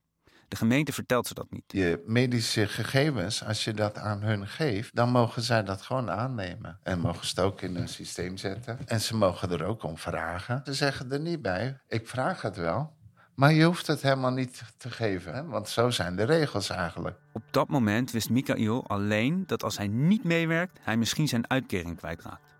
De 0.48 0.56
gemeente 0.56 0.94
vertelt 0.94 1.28
ze 1.28 1.34
dat 1.34 1.48
niet. 1.50 1.64
Je 1.68 2.04
medische 2.06 2.68
gegevens, 2.68 3.44
als 3.44 3.64
je 3.64 3.74
dat 3.74 3.98
aan 3.98 4.22
hun 4.22 4.48
geeft, 4.48 4.96
dan 4.96 5.10
mogen 5.10 5.42
zij 5.42 5.64
dat 5.64 5.82
gewoon 5.82 6.12
aannemen. 6.12 6.80
En 6.84 7.00
mogen 7.00 7.28
ze 7.28 7.34
het 7.36 7.46
ook 7.46 7.62
in 7.62 7.76
een 7.76 7.88
systeem 7.88 8.38
zetten. 8.38 8.80
En 8.86 9.02
ze 9.02 9.16
mogen 9.16 9.52
er 9.52 9.64
ook 9.64 9.84
om 9.84 9.98
vragen. 9.98 10.62
Ze 10.66 10.74
zeggen 10.74 11.12
er 11.12 11.20
niet 11.20 11.42
bij, 11.42 11.80
ik 11.88 12.08
vraag 12.08 12.42
het 12.42 12.56
wel. 12.56 12.96
Maar 13.36 13.54
je 13.54 13.64
hoeft 13.64 13.88
het 13.88 14.02
helemaal 14.02 14.32
niet 14.32 14.64
te 14.78 14.92
geven, 14.92 15.34
hè? 15.34 15.46
want 15.46 15.70
zo 15.70 15.90
zijn 15.90 16.16
de 16.16 16.24
regels 16.24 16.70
eigenlijk. 16.70 17.18
Op 17.32 17.44
dat 17.52 17.68
moment 17.68 18.12
wist 18.12 18.30
Michael 18.30 18.88
alleen 18.88 19.44
dat 19.48 19.64
als 19.64 19.78
hij 19.78 19.88
niet 19.88 20.24
meewerkt, 20.24 20.80
hij 20.82 20.98
misschien 20.98 21.28
zijn 21.28 21.50
uitkering 21.50 21.98
kwijtraakt. 21.98 22.56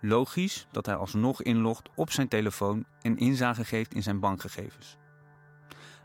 Logisch 0.00 0.66
dat 0.70 0.86
hij 0.86 0.94
alsnog 0.94 1.42
inlogt 1.42 1.88
op 1.94 2.10
zijn 2.10 2.28
telefoon 2.28 2.84
en 3.02 3.16
inzage 3.16 3.64
geeft 3.64 3.94
in 3.94 4.02
zijn 4.02 4.20
bankgegevens. 4.20 4.96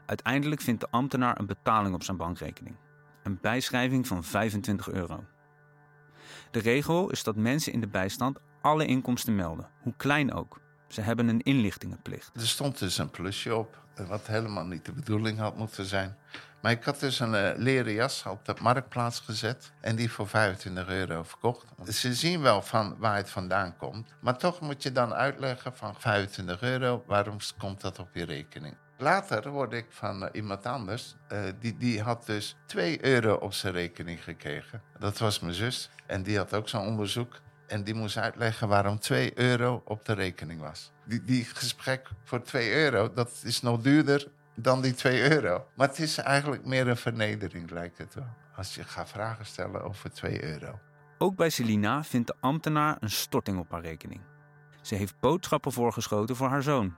Uiteindelijk 0.10 0.62
vindt 0.62 0.82
de 0.82 0.88
ambtenaar 0.90 1.40
een 1.40 1.46
betaling 1.46 1.96
op 1.96 2.04
zijn 2.04 2.18
bankrekening. 2.18 2.76
Een 3.24 3.38
bijschrijving 3.42 4.08
van 4.08 4.24
25 4.24 4.90
euro. 4.90 5.24
De 6.52 6.60
regel 6.60 7.10
is 7.10 7.24
dat 7.24 7.36
mensen 7.36 7.74
in 7.74 7.80
de 7.80 7.88
bijstand 7.88 8.40
alle 8.62 8.86
inkomsten 8.86 9.36
melden, 9.36 9.70
hoe 9.82 9.94
klein 9.98 10.34
ook. 10.34 10.60
Ze 10.88 11.02
hebben 11.02 11.28
een 11.28 11.42
inlichtingenplicht. 11.42 12.32
Er 12.36 12.48
stond 12.48 12.80
dus 12.80 12.98
een 12.98 13.10
plusje 13.10 13.56
op, 13.56 13.82
wat 14.08 14.28
helemaal 14.28 14.66
niet 14.66 14.86
de 14.86 14.92
bedoeling 14.92 15.40
had 15.40 15.58
moeten 15.58 15.86
zijn. 15.86 16.18
Maar 16.62 16.72
ik 16.72 16.84
had 16.84 17.00
dus 17.00 17.20
een 17.20 17.34
uh, 17.34 17.50
leren 17.56 17.94
jas 17.94 18.26
op 18.26 18.46
de 18.46 18.56
marktplaats 18.62 19.20
gezet 19.20 19.72
en 19.82 19.96
die 19.96 20.12
voor 20.12 20.28
25 20.28 20.88
euro 20.88 21.24
verkocht. 21.24 21.66
Ze 21.88 22.14
zien 22.14 22.42
wel 22.42 22.62
van 22.62 22.96
waar 22.98 23.16
het 23.16 23.30
vandaan 23.30 23.78
komt, 23.78 24.16
maar 24.22 24.38
toch 24.38 24.60
moet 24.60 24.84
je 24.84 24.92
dan 24.92 25.14
uitleggen 25.14 25.76
van 25.76 25.96
25 25.98 26.62
euro, 26.62 27.04
waarom 27.08 27.38
komt 27.58 27.82
dat 27.82 28.00
op 28.00 28.10
je 28.14 28.26
rekening? 28.26 28.76
Later 29.02 29.48
hoorde 29.48 29.78
ik 29.78 29.86
van 29.90 30.24
uh, 30.24 30.30
iemand 30.32 30.66
anders, 30.66 31.16
uh, 31.32 31.40
die, 31.60 31.78
die 31.78 32.02
had 32.02 32.26
dus 32.26 32.56
2 32.66 33.06
euro 33.06 33.34
op 33.34 33.54
zijn 33.54 33.74
rekening 33.74 34.24
gekregen. 34.24 34.82
Dat 34.98 35.18
was 35.18 35.40
mijn 35.40 35.54
zus 35.54 35.90
en 36.06 36.24
die 36.24 36.38
had 36.38 36.54
ook 36.54 36.70
zo'n 36.70 36.86
onderzoek. 36.86 37.40
En 37.68 37.84
die 37.84 37.94
moest 37.94 38.18
uitleggen 38.18 38.68
waarom 38.68 39.00
2 39.00 39.40
euro 39.40 39.82
op 39.86 40.06
de 40.06 40.14
rekening 40.14 40.62
was. 40.62 40.92
Die, 41.06 41.24
die 41.24 41.46
gesprek 41.46 42.10
voor 42.24 42.42
2 42.42 42.74
euro, 42.74 43.14
dat 43.14 43.42
is 43.44 43.62
nog 43.62 43.82
duurder 43.82 44.28
dan 44.56 44.82
die 44.82 44.94
2 44.94 45.32
euro. 45.32 45.66
Maar 45.76 45.88
het 45.88 46.00
is 46.00 46.18
eigenlijk 46.18 46.66
meer 46.66 46.88
een 46.88 46.98
vernedering, 46.98 47.72
lijkt 47.72 47.98
het 47.98 48.14
wel. 48.14 48.30
Als 48.56 48.76
je 48.76 48.84
gaat 48.84 49.10
vragen 49.10 49.46
stellen 49.46 49.84
over 49.84 50.12
2 50.12 50.44
euro. 50.44 50.80
Ook 51.18 51.36
bij 51.36 51.50
Celina 51.50 52.04
vindt 52.04 52.28
de 52.28 52.36
ambtenaar 52.40 52.98
een 53.00 53.10
storting 53.10 53.60
op 53.60 53.72
haar 53.72 53.82
rekening. 53.82 54.22
Ze 54.82 54.96
heeft 54.96 55.20
boodschappen 55.20 55.72
voorgeschoten 55.72 56.36
voor 56.36 56.48
haar 56.48 56.64
zoon. 56.64 56.96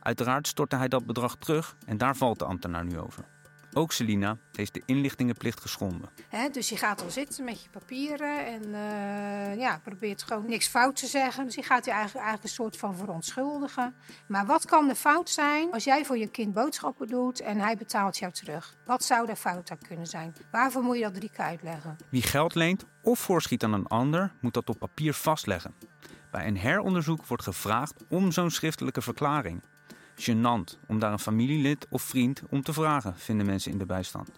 Uiteraard 0.00 0.46
stortte 0.46 0.76
hij 0.76 0.88
dat 0.88 1.06
bedrag 1.06 1.36
terug 1.36 1.76
en 1.86 1.98
daar 1.98 2.16
valt 2.16 2.38
de 2.38 2.44
ambtenaar 2.44 2.84
nu 2.84 2.98
over. 2.98 3.24
Ook 3.72 3.92
Celina 3.92 4.36
heeft 4.52 4.74
de 4.74 4.82
inlichtingenplicht 4.86 5.60
geschonden. 5.60 6.10
He, 6.28 6.48
dus 6.48 6.68
je 6.68 6.76
gaat 6.76 6.98
dan 6.98 7.10
zitten 7.10 7.44
met 7.44 7.62
je 7.62 7.68
papieren 7.70 8.46
en 8.46 8.62
uh, 8.68 9.58
ja, 9.58 9.80
probeert 9.82 10.22
gewoon 10.22 10.46
niks 10.46 10.68
fout 10.68 10.96
te 10.96 11.06
zeggen. 11.06 11.44
Dus 11.44 11.54
je 11.54 11.62
gaat 11.62 11.84
je 11.84 11.90
eigenlijk, 11.90 12.24
eigenlijk 12.24 12.44
een 12.44 12.64
soort 12.64 12.76
van 12.76 12.96
verontschuldigen. 12.96 13.94
Maar 14.28 14.46
wat 14.46 14.66
kan 14.66 14.88
de 14.88 14.94
fout 14.94 15.30
zijn 15.30 15.72
als 15.72 15.84
jij 15.84 16.04
voor 16.04 16.18
je 16.18 16.28
kind 16.28 16.54
boodschappen 16.54 17.06
doet 17.06 17.40
en 17.40 17.58
hij 17.58 17.76
betaalt 17.76 18.18
jou 18.18 18.32
terug? 18.32 18.76
Wat 18.86 19.04
zou 19.04 19.26
de 19.26 19.36
fout 19.36 19.70
aan 19.70 19.78
kunnen 19.88 20.06
zijn? 20.06 20.34
Waarvoor 20.50 20.82
moet 20.82 20.96
je 20.96 21.02
dat 21.02 21.14
drie 21.14 21.30
keer 21.30 21.44
uitleggen? 21.44 21.96
Wie 22.08 22.22
geld 22.22 22.54
leent 22.54 22.84
of 23.02 23.18
voorschiet 23.18 23.64
aan 23.64 23.72
een 23.72 23.86
ander, 23.86 24.32
moet 24.40 24.54
dat 24.54 24.68
op 24.68 24.78
papier 24.78 25.14
vastleggen. 25.14 25.74
Bij 26.30 26.46
een 26.46 26.58
heronderzoek 26.58 27.26
wordt 27.26 27.42
gevraagd 27.42 28.04
om 28.08 28.32
zo'n 28.32 28.50
schriftelijke 28.50 29.02
verklaring. 29.02 29.62
Genant 30.20 30.78
om 30.86 30.98
daar 30.98 31.12
een 31.12 31.18
familielid 31.18 31.86
of 31.90 32.02
vriend 32.02 32.42
om 32.48 32.62
te 32.62 32.72
vragen, 32.72 33.16
vinden 33.16 33.46
mensen 33.46 33.72
in 33.72 33.78
de 33.78 33.86
bijstand. 33.86 34.30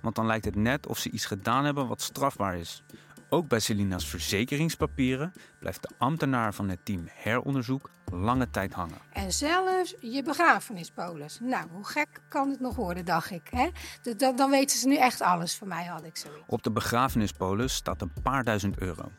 Want 0.00 0.14
dan 0.14 0.26
lijkt 0.26 0.44
het 0.44 0.56
net 0.56 0.86
of 0.86 0.98
ze 0.98 1.10
iets 1.10 1.26
gedaan 1.26 1.64
hebben 1.64 1.88
wat 1.88 2.02
strafbaar 2.02 2.56
is. 2.56 2.82
Ook 3.28 3.48
bij 3.48 3.60
Celina's 3.60 4.06
verzekeringspapieren 4.06 5.32
blijft 5.58 5.82
de 5.82 5.90
ambtenaar 5.98 6.54
van 6.54 6.68
het 6.68 6.84
team 6.84 7.04
heronderzoek 7.12 7.90
lange 8.12 8.50
tijd 8.50 8.72
hangen. 8.72 8.98
En 9.12 9.32
zelfs 9.32 9.94
je 10.00 10.22
begrafenispolis. 10.22 11.38
Nou, 11.42 11.68
hoe 11.70 11.84
gek 11.84 12.08
kan 12.28 12.50
het 12.50 12.60
nog 12.60 12.76
worden, 12.76 13.04
dacht 13.04 13.30
ik. 13.30 13.48
Hè? 13.50 13.68
Dan, 14.16 14.36
dan 14.36 14.50
weten 14.50 14.78
ze 14.78 14.88
nu 14.88 14.96
echt 14.96 15.20
alles 15.20 15.54
van 15.54 15.68
mij, 15.68 15.84
had 15.84 16.04
ik 16.04 16.16
zo. 16.16 16.28
Op 16.46 16.62
de 16.62 16.70
begrafenispolis 16.70 17.74
staat 17.74 18.02
een 18.02 18.12
paar 18.22 18.44
duizend 18.44 18.78
euro. 18.78 19.12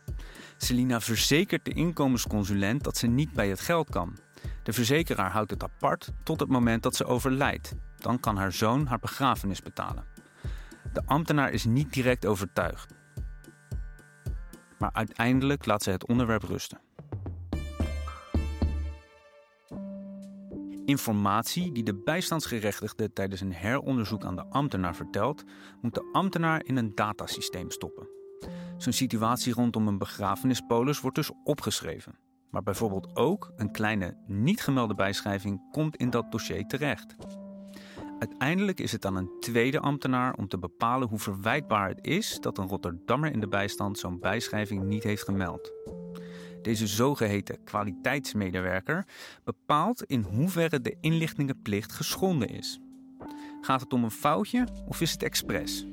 Celina 0.56 1.00
verzekert 1.00 1.64
de 1.64 1.72
inkomensconsulent 1.72 2.84
dat 2.84 2.96
ze 2.96 3.06
niet 3.06 3.32
bij 3.32 3.48
het 3.48 3.60
geld 3.60 3.90
kan. 3.90 4.16
De 4.62 4.72
verzekeraar 4.72 5.30
houdt 5.30 5.50
het 5.50 5.62
apart 5.62 6.12
tot 6.22 6.40
het 6.40 6.48
moment 6.48 6.82
dat 6.82 6.96
ze 6.96 7.04
overlijdt. 7.04 7.74
Dan 7.98 8.20
kan 8.20 8.36
haar 8.36 8.52
zoon 8.52 8.86
haar 8.86 8.98
begrafenis 8.98 9.62
betalen. 9.62 10.04
De 10.92 11.02
ambtenaar 11.06 11.50
is 11.52 11.64
niet 11.64 11.92
direct 11.92 12.26
overtuigd. 12.26 12.94
Maar 14.78 14.90
uiteindelijk 14.92 15.66
laat 15.66 15.82
ze 15.82 15.90
het 15.90 16.06
onderwerp 16.06 16.42
rusten. 16.42 16.80
Informatie 20.84 21.72
die 21.72 21.82
de 21.82 21.94
bijstandsgerechtigde 21.94 23.12
tijdens 23.12 23.40
een 23.40 23.52
heronderzoek 23.52 24.24
aan 24.24 24.36
de 24.36 24.44
ambtenaar 24.44 24.94
vertelt, 24.94 25.44
moet 25.80 25.94
de 25.94 26.08
ambtenaar 26.12 26.64
in 26.64 26.76
een 26.76 26.94
datasysteem 26.94 27.70
stoppen. 27.70 28.08
Zo'n 28.76 28.92
situatie 28.92 29.52
rondom 29.52 29.88
een 29.88 29.98
begrafenispolis 29.98 31.00
wordt 31.00 31.16
dus 31.16 31.30
opgeschreven. 31.44 32.29
Maar 32.50 32.62
bijvoorbeeld 32.62 33.16
ook 33.16 33.52
een 33.56 33.70
kleine 33.70 34.16
niet 34.26 34.60
gemelde 34.60 34.94
bijschrijving 34.94 35.70
komt 35.70 35.96
in 35.96 36.10
dat 36.10 36.32
dossier 36.32 36.66
terecht. 36.66 37.16
Uiteindelijk 38.18 38.80
is 38.80 38.92
het 38.92 39.04
aan 39.04 39.16
een 39.16 39.30
tweede 39.40 39.80
ambtenaar 39.80 40.34
om 40.34 40.48
te 40.48 40.58
bepalen 40.58 41.08
hoe 41.08 41.18
verwijtbaar 41.18 41.88
het 41.88 42.06
is 42.06 42.38
dat 42.40 42.58
een 42.58 42.68
Rotterdammer 42.68 43.32
in 43.32 43.40
de 43.40 43.48
bijstand 43.48 43.98
zo'n 43.98 44.20
bijschrijving 44.20 44.82
niet 44.82 45.02
heeft 45.02 45.22
gemeld. 45.22 45.72
Deze 46.62 46.86
zogeheten 46.86 47.64
kwaliteitsmedewerker 47.64 49.06
bepaalt 49.44 50.04
in 50.04 50.22
hoeverre 50.22 50.80
de 50.80 50.96
inlichtingenplicht 51.00 51.92
geschonden 51.92 52.48
is. 52.48 52.80
Gaat 53.60 53.80
het 53.80 53.92
om 53.92 54.04
een 54.04 54.10
foutje 54.10 54.66
of 54.86 55.00
is 55.00 55.12
het 55.12 55.22
expres? 55.22 55.86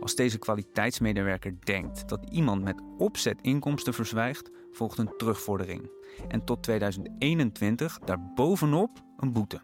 Als 0.00 0.14
deze 0.14 0.38
kwaliteitsmedewerker 0.38 1.54
denkt 1.64 2.08
dat 2.08 2.26
iemand 2.30 2.62
met 2.62 2.80
opzet 2.98 3.38
inkomsten 3.40 3.94
verzwijgt, 3.94 4.50
volgt 4.76 4.98
een 4.98 5.16
terugvordering. 5.16 5.90
En 6.28 6.44
tot 6.44 6.62
2021 6.62 7.98
daarbovenop 7.98 8.90
een 9.16 9.32
boete. 9.32 9.60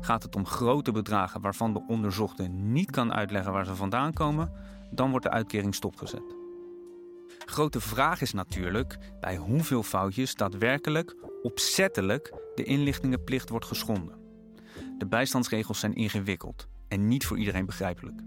Gaat 0.00 0.22
het 0.22 0.36
om 0.36 0.46
grote 0.46 0.92
bedragen 0.92 1.40
waarvan 1.40 1.72
de 1.72 1.82
onderzochte 1.86 2.42
niet 2.42 2.90
kan 2.90 3.12
uitleggen 3.12 3.52
waar 3.52 3.66
ze 3.66 3.74
vandaan 3.74 4.12
komen, 4.12 4.52
dan 4.90 5.10
wordt 5.10 5.24
de 5.24 5.32
uitkering 5.32 5.74
stopgezet. 5.74 6.36
Grote 7.38 7.80
vraag 7.80 8.20
is 8.20 8.32
natuurlijk 8.32 8.98
bij 9.20 9.36
hoeveel 9.36 9.82
foutjes 9.82 10.34
daadwerkelijk 10.34 11.16
opzettelijk 11.42 12.34
de 12.54 12.64
inlichtingenplicht 12.64 13.48
wordt 13.48 13.66
geschonden. 13.66 14.18
De 14.98 15.06
bijstandsregels 15.06 15.80
zijn 15.80 15.94
ingewikkeld 15.94 16.68
en 16.88 17.08
niet 17.08 17.26
voor 17.26 17.38
iedereen 17.38 17.66
begrijpelijk. 17.66 18.20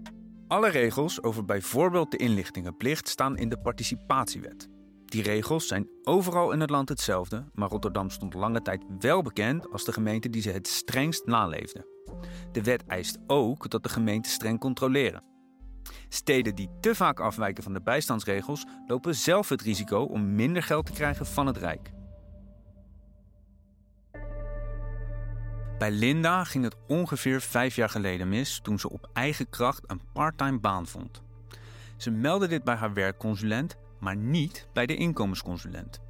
Alle 0.48 0.68
regels 0.68 1.22
over 1.22 1.44
bijvoorbeeld 1.44 2.10
de 2.10 2.16
inlichtingenplicht 2.16 3.08
staan 3.08 3.36
in 3.36 3.48
de 3.48 3.58
participatiewet. 3.58 4.68
Die 5.14 5.22
regels 5.22 5.66
zijn 5.66 5.88
overal 6.02 6.52
in 6.52 6.60
het 6.60 6.70
land 6.70 6.88
hetzelfde, 6.88 7.44
maar 7.52 7.68
Rotterdam 7.68 8.10
stond 8.10 8.34
lange 8.34 8.62
tijd 8.62 8.84
wel 8.98 9.22
bekend 9.22 9.72
als 9.72 9.84
de 9.84 9.92
gemeente 9.92 10.30
die 10.30 10.42
ze 10.42 10.50
het 10.50 10.68
strengst 10.68 11.26
naleefde. 11.26 11.86
De 12.52 12.62
wet 12.62 12.84
eist 12.86 13.18
ook 13.26 13.70
dat 13.70 13.82
de 13.82 13.88
gemeenten 13.88 14.32
streng 14.32 14.60
controleren. 14.60 15.22
Steden 16.08 16.54
die 16.54 16.68
te 16.80 16.94
vaak 16.94 17.20
afwijken 17.20 17.62
van 17.62 17.72
de 17.72 17.80
bijstandsregels 17.82 18.64
lopen 18.86 19.14
zelf 19.14 19.48
het 19.48 19.62
risico 19.62 20.02
om 20.02 20.34
minder 20.34 20.62
geld 20.62 20.86
te 20.86 20.92
krijgen 20.92 21.26
van 21.26 21.46
het 21.46 21.56
Rijk. 21.56 21.92
Bij 25.78 25.90
Linda 25.90 26.44
ging 26.44 26.64
het 26.64 26.76
ongeveer 26.86 27.40
vijf 27.40 27.76
jaar 27.76 27.90
geleden 27.90 28.28
mis 28.28 28.60
toen 28.62 28.78
ze 28.78 28.90
op 28.90 29.10
eigen 29.12 29.48
kracht 29.50 29.90
een 29.90 30.00
parttime 30.12 30.60
baan 30.60 30.86
vond. 30.86 31.22
Ze 31.96 32.10
meldde 32.10 32.46
dit 32.46 32.64
bij 32.64 32.74
haar 32.74 32.92
werkconsulent, 32.92 33.76
maar 34.04 34.16
niet 34.16 34.68
bij 34.72 34.86
de 34.86 34.96
inkomensconsulent. 34.96 36.00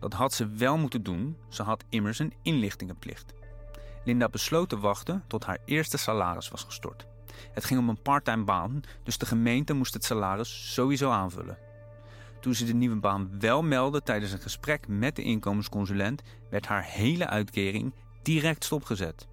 Dat 0.00 0.12
had 0.12 0.32
ze 0.32 0.46
wel 0.48 0.78
moeten 0.78 1.02
doen, 1.02 1.36
ze 1.48 1.62
had 1.62 1.84
immers 1.88 2.18
een 2.18 2.34
inlichtingenplicht. 2.42 3.32
Linda 4.04 4.28
besloot 4.28 4.68
te 4.68 4.78
wachten 4.78 5.24
tot 5.26 5.44
haar 5.44 5.58
eerste 5.64 5.96
salaris 5.96 6.48
was 6.48 6.64
gestort. 6.64 7.06
Het 7.52 7.64
ging 7.64 7.80
om 7.80 7.88
een 7.88 8.02
parttime 8.02 8.44
baan, 8.44 8.80
dus 9.02 9.18
de 9.18 9.26
gemeente 9.26 9.72
moest 9.72 9.94
het 9.94 10.04
salaris 10.04 10.72
sowieso 10.74 11.10
aanvullen. 11.10 11.58
Toen 12.40 12.54
ze 12.54 12.64
de 12.64 12.74
nieuwe 12.74 12.96
baan 12.96 13.38
wel 13.38 13.62
meldde 13.62 14.02
tijdens 14.02 14.32
een 14.32 14.40
gesprek 14.40 14.88
met 14.88 15.16
de 15.16 15.22
inkomensconsulent, 15.22 16.22
werd 16.50 16.66
haar 16.66 16.84
hele 16.84 17.26
uitkering 17.26 17.94
direct 18.22 18.64
stopgezet. 18.64 19.26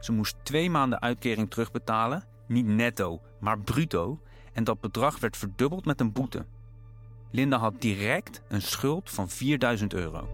Ze 0.00 0.12
moest 0.12 0.36
twee 0.42 0.70
maanden 0.70 1.00
uitkering 1.00 1.50
terugbetalen, 1.50 2.24
niet 2.46 2.66
netto, 2.66 3.20
maar 3.40 3.58
bruto, 3.60 4.20
en 4.52 4.64
dat 4.64 4.80
bedrag 4.80 5.18
werd 5.18 5.36
verdubbeld 5.36 5.84
met 5.84 6.00
een 6.00 6.12
boete. 6.12 6.46
Linda 7.30 7.58
had 7.58 7.80
direct 7.80 8.40
een 8.48 8.62
schuld 8.62 9.10
van 9.10 9.28
4000 9.28 9.94
euro. 9.94 10.28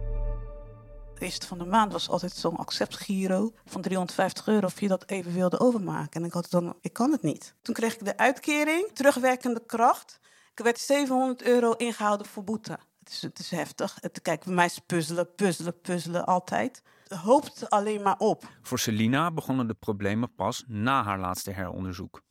De 1.14 1.24
eerste 1.24 1.46
van 1.46 1.58
de 1.58 1.64
maand 1.64 1.92
was 1.92 2.08
altijd 2.08 2.32
zo'n 2.32 2.56
acceptgiro 2.56 3.52
van 3.64 3.82
350 3.82 4.46
euro 4.46 4.66
of 4.66 4.80
je 4.80 4.88
dat 4.88 5.08
even 5.08 5.32
wilde 5.32 5.60
overmaken. 5.60 6.20
En 6.20 6.26
ik 6.26 6.32
had 6.32 6.50
dan, 6.50 6.76
ik 6.80 6.92
kan 6.92 7.10
het 7.10 7.22
niet. 7.22 7.54
Toen 7.62 7.74
kreeg 7.74 7.94
ik 7.94 8.04
de 8.04 8.16
uitkering, 8.16 8.90
terugwerkende 8.92 9.62
kracht. 9.66 10.20
Ik 10.54 10.64
werd 10.64 10.78
700 10.78 11.42
euro 11.42 11.72
ingehouden 11.72 12.26
voor 12.26 12.44
boete. 12.44 12.78
Het 12.98 13.12
is, 13.12 13.22
het 13.22 13.38
is 13.38 13.50
heftig. 13.50 13.96
Het, 14.00 14.22
kijk, 14.22 14.44
bij 14.44 14.54
mij 14.54 14.64
is 14.64 14.78
puzzelen, 14.86 15.34
puzzelen, 15.34 15.80
puzzelen 15.80 16.26
altijd. 16.26 16.82
Het 17.08 17.18
hoopt 17.18 17.70
alleen 17.70 18.02
maar 18.02 18.18
op. 18.18 18.44
Voor 18.62 18.78
Selina 18.78 19.30
begonnen 19.30 19.66
de 19.66 19.74
problemen 19.74 20.34
pas 20.34 20.64
na 20.66 21.02
haar 21.02 21.18
laatste 21.18 21.50
heronderzoek. 21.50 22.22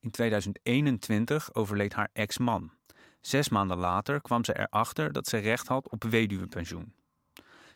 In 0.00 0.10
2021 0.10 1.54
overleed 1.54 1.92
haar 1.92 2.08
ex-man. 2.12 2.75
Zes 3.26 3.48
maanden 3.48 3.78
later 3.78 4.20
kwam 4.20 4.44
ze 4.44 4.58
erachter 4.58 5.12
dat 5.12 5.26
ze 5.26 5.36
recht 5.36 5.68
had 5.68 5.88
op 5.88 6.04
weduwepensioen. 6.04 6.94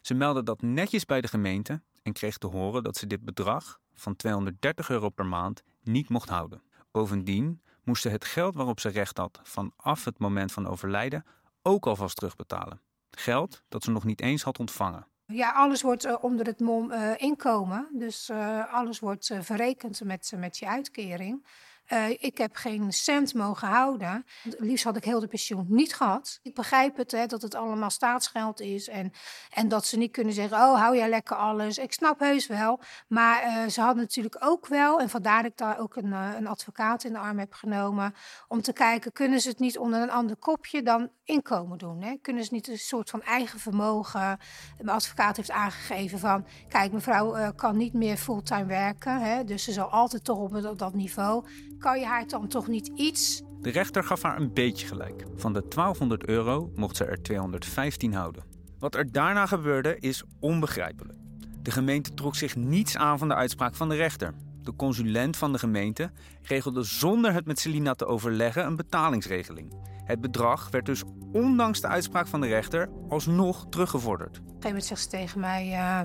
Ze 0.00 0.14
meldde 0.14 0.42
dat 0.42 0.62
netjes 0.62 1.04
bij 1.04 1.20
de 1.20 1.28
gemeente 1.28 1.82
en 2.02 2.12
kreeg 2.12 2.38
te 2.38 2.46
horen 2.46 2.82
dat 2.82 2.96
ze 2.96 3.06
dit 3.06 3.24
bedrag 3.24 3.80
van 3.94 4.16
230 4.16 4.90
euro 4.90 5.08
per 5.08 5.26
maand 5.26 5.62
niet 5.82 6.08
mocht 6.08 6.28
houden. 6.28 6.62
Bovendien 6.90 7.62
moest 7.84 8.02
ze 8.02 8.08
het 8.08 8.24
geld 8.24 8.54
waarop 8.54 8.80
ze 8.80 8.88
recht 8.88 9.16
had 9.16 9.40
vanaf 9.42 10.04
het 10.04 10.18
moment 10.18 10.52
van 10.52 10.66
overlijden 10.66 11.24
ook 11.62 11.86
alvast 11.86 12.16
terugbetalen. 12.16 12.80
Geld 13.10 13.62
dat 13.68 13.84
ze 13.84 13.90
nog 13.90 14.04
niet 14.04 14.20
eens 14.20 14.42
had 14.42 14.58
ontvangen. 14.58 15.06
Ja, 15.26 15.52
alles 15.52 15.82
wordt 15.82 16.06
uh, 16.06 16.16
onder 16.20 16.46
het 16.46 16.60
mom 16.60 16.90
uh, 16.90 17.12
inkomen. 17.16 17.88
Dus 17.92 18.28
uh, 18.30 18.74
alles 18.74 18.98
wordt 18.98 19.34
verrekend 19.40 20.04
met, 20.04 20.32
met 20.36 20.58
je 20.58 20.66
uitkering. 20.66 21.46
Uh, 21.92 22.10
ik 22.10 22.38
heb 22.38 22.56
geen 22.56 22.92
cent 22.92 23.34
mogen 23.34 23.68
houden. 23.68 24.26
Liefst 24.58 24.84
had 24.84 24.96
ik 24.96 25.04
heel 25.04 25.20
de 25.20 25.26
pensioen 25.26 25.66
niet 25.68 25.94
gehad. 25.94 26.38
Ik 26.42 26.54
begrijp 26.54 26.96
het, 26.96 27.10
hè, 27.10 27.26
dat 27.26 27.42
het 27.42 27.54
allemaal 27.54 27.90
staatsgeld 27.90 28.60
is. 28.60 28.88
En, 28.88 29.12
en 29.50 29.68
dat 29.68 29.86
ze 29.86 29.96
niet 29.96 30.12
kunnen 30.12 30.34
zeggen, 30.34 30.56
oh, 30.56 30.80
hou 30.80 30.96
jij 30.96 31.08
lekker 31.08 31.36
alles. 31.36 31.78
Ik 31.78 31.92
snap 31.92 32.18
heus 32.18 32.46
wel. 32.46 32.80
Maar 33.08 33.44
uh, 33.44 33.68
ze 33.68 33.80
hadden 33.80 34.02
natuurlijk 34.02 34.36
ook 34.40 34.66
wel, 34.66 35.00
en 35.00 35.08
vandaar 35.08 35.42
dat 35.42 35.50
ik 35.50 35.56
daar 35.56 35.78
ook 35.78 35.96
een, 35.96 36.06
uh, 36.06 36.30
een 36.36 36.46
advocaat 36.46 37.04
in 37.04 37.12
de 37.12 37.18
arm 37.18 37.38
heb 37.38 37.52
genomen, 37.52 38.14
om 38.48 38.62
te 38.62 38.72
kijken, 38.72 39.12
kunnen 39.12 39.40
ze 39.40 39.48
het 39.48 39.58
niet 39.58 39.78
onder 39.78 40.02
een 40.02 40.10
ander 40.10 40.36
kopje 40.36 40.82
dan 40.82 41.10
inkomen 41.30 41.78
doen? 41.78 42.02
Hè? 42.02 42.14
Kunnen 42.22 42.44
ze 42.44 42.54
niet 42.54 42.68
een 42.68 42.78
soort 42.78 43.10
van 43.10 43.22
eigen 43.22 43.58
vermogen? 43.58 44.38
Mijn 44.76 44.96
advocaat 44.96 45.36
heeft 45.36 45.50
aangegeven 45.50 46.18
van, 46.18 46.46
kijk, 46.68 46.92
mevrouw 46.92 47.52
kan 47.52 47.76
niet 47.76 47.92
meer 47.92 48.16
fulltime 48.16 48.64
werken. 48.64 49.20
Hè, 49.20 49.44
dus 49.44 49.64
ze 49.64 49.72
zal 49.72 49.90
altijd 49.90 50.24
toch 50.24 50.38
op 50.38 50.78
dat 50.78 50.94
niveau 50.94 51.44
kan 51.78 52.00
je 52.00 52.06
haar 52.06 52.26
dan 52.26 52.48
toch 52.48 52.68
niet 52.68 52.90
iets? 52.94 53.42
De 53.60 53.70
rechter 53.70 54.04
gaf 54.04 54.22
haar 54.22 54.40
een 54.40 54.52
beetje 54.52 54.86
gelijk. 54.86 55.24
Van 55.36 55.52
de 55.52 55.64
1200 55.68 56.26
euro 56.26 56.70
mocht 56.74 56.96
ze 56.96 57.04
er 57.04 57.22
215 57.22 58.12
houden. 58.12 58.44
Wat 58.78 58.94
er 58.94 59.12
daarna 59.12 59.46
gebeurde 59.46 59.98
is 59.98 60.22
onbegrijpelijk. 60.40 61.18
De 61.62 61.70
gemeente 61.70 62.14
trok 62.14 62.36
zich 62.36 62.56
niets 62.56 62.96
aan 62.96 63.18
van 63.18 63.28
de 63.28 63.34
uitspraak 63.34 63.74
van 63.74 63.88
de 63.88 63.94
rechter. 63.94 64.34
De 64.62 64.76
consulent 64.76 65.36
van 65.36 65.52
de 65.52 65.58
gemeente 65.58 66.10
regelde 66.42 66.82
zonder 66.82 67.32
het 67.32 67.46
met 67.46 67.58
Selina 67.58 67.94
te 67.94 68.06
overleggen 68.06 68.66
een 68.66 68.76
betalingsregeling. 68.76 69.72
Het 70.10 70.20
bedrag 70.20 70.70
werd 70.70 70.86
dus 70.86 71.02
ondanks 71.32 71.80
de 71.80 71.86
uitspraak 71.86 72.26
van 72.26 72.40
de 72.40 72.46
rechter 72.46 72.88
alsnog 73.08 73.66
teruggevorderd. 73.68 74.28
Op 74.28 74.36
een 74.36 74.46
gegeven 74.46 74.68
moment 74.68 74.84
zegt 74.84 75.02
ze 75.02 75.08
tegen 75.08 75.40
mij: 75.40 75.66
uh, 75.66 76.00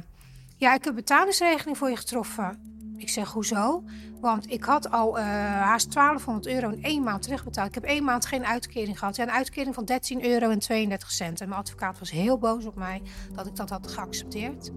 Ja, 0.58 0.74
ik 0.74 0.84
heb 0.84 0.96
betalingsregeling 0.96 1.78
voor 1.78 1.90
je 1.90 1.96
getroffen. 1.96 2.74
Ik 2.98 3.10
zeg, 3.10 3.32
hoezo? 3.32 3.84
Want 4.22 4.52
ik 4.52 4.64
had 4.64 4.92
al 4.92 5.18
uh, 5.18 5.24
haast 5.62 5.94
1200 5.94 6.48
euro 6.48 6.70
in 6.70 6.84
één 6.84 7.04
maand 7.04 7.22
terugbetaald. 7.22 7.68
Ik 7.68 7.74
heb 7.74 7.84
één 7.84 8.04
maand 8.04 8.26
geen 8.26 8.46
uitkering 8.46 9.00
gehad. 9.00 9.16
Ja, 9.16 9.24
een 9.24 9.32
uitkering 9.32 9.76
van 9.76 9.86
13 9.86 10.26
euro 10.26 10.50
en 10.50 10.60
32 10.60 11.12
cent. 11.12 11.42
En 11.42 11.50
mijn 11.50 11.62
advocaat 11.62 12.00
was 12.00 12.12
heel 12.12 12.38
boos 12.38 12.66
op 12.66 12.76
mij 12.76 13.02
dat 13.34 13.46
ik 13.46 13.56
dat 13.56 13.70
had 13.70 13.88
geaccepteerd. 13.88 14.72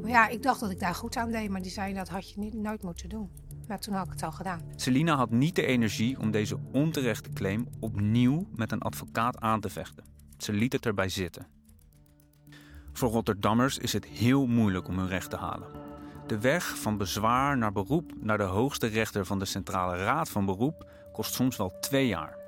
Maar 0.00 0.10
ja, 0.10 0.28
ik 0.28 0.42
dacht 0.42 0.60
dat 0.60 0.70
ik 0.70 0.80
daar 0.80 0.94
goed 0.94 1.16
aan 1.16 1.30
deed. 1.30 1.50
Maar 1.50 1.62
die 1.62 1.70
zei, 1.70 1.94
dat 1.94 2.08
had 2.08 2.30
je 2.30 2.40
niet, 2.40 2.54
nooit 2.54 2.82
moeten 2.82 3.08
doen. 3.08 3.30
Maar 3.70 3.80
toen 3.80 3.94
had 3.94 4.06
ik 4.06 4.12
het 4.12 4.22
al 4.22 4.32
gedaan. 4.32 4.60
Selina 4.76 5.16
had 5.16 5.30
niet 5.30 5.56
de 5.56 5.66
energie 5.66 6.18
om 6.18 6.30
deze 6.30 6.58
onterechte 6.72 7.30
claim 7.30 7.68
opnieuw 7.78 8.46
met 8.54 8.72
een 8.72 8.80
advocaat 8.80 9.40
aan 9.40 9.60
te 9.60 9.68
vechten. 9.68 10.04
Ze 10.38 10.52
liet 10.52 10.72
het 10.72 10.86
erbij 10.86 11.08
zitten. 11.08 11.46
Voor 12.92 13.10
Rotterdammers 13.10 13.78
is 13.78 13.92
het 13.92 14.04
heel 14.04 14.46
moeilijk 14.46 14.88
om 14.88 14.98
hun 14.98 15.08
recht 15.08 15.30
te 15.30 15.36
halen. 15.36 15.68
De 16.26 16.38
weg 16.38 16.78
van 16.78 16.96
bezwaar 16.96 17.56
naar 17.56 17.72
beroep 17.72 18.12
naar 18.20 18.38
de 18.38 18.44
hoogste 18.44 18.86
rechter 18.86 19.26
van 19.26 19.38
de 19.38 19.44
Centrale 19.44 19.96
Raad 19.96 20.28
van 20.28 20.46
Beroep 20.46 20.90
kost 21.12 21.34
soms 21.34 21.56
wel 21.56 21.72
twee 21.80 22.06
jaar. 22.06 22.39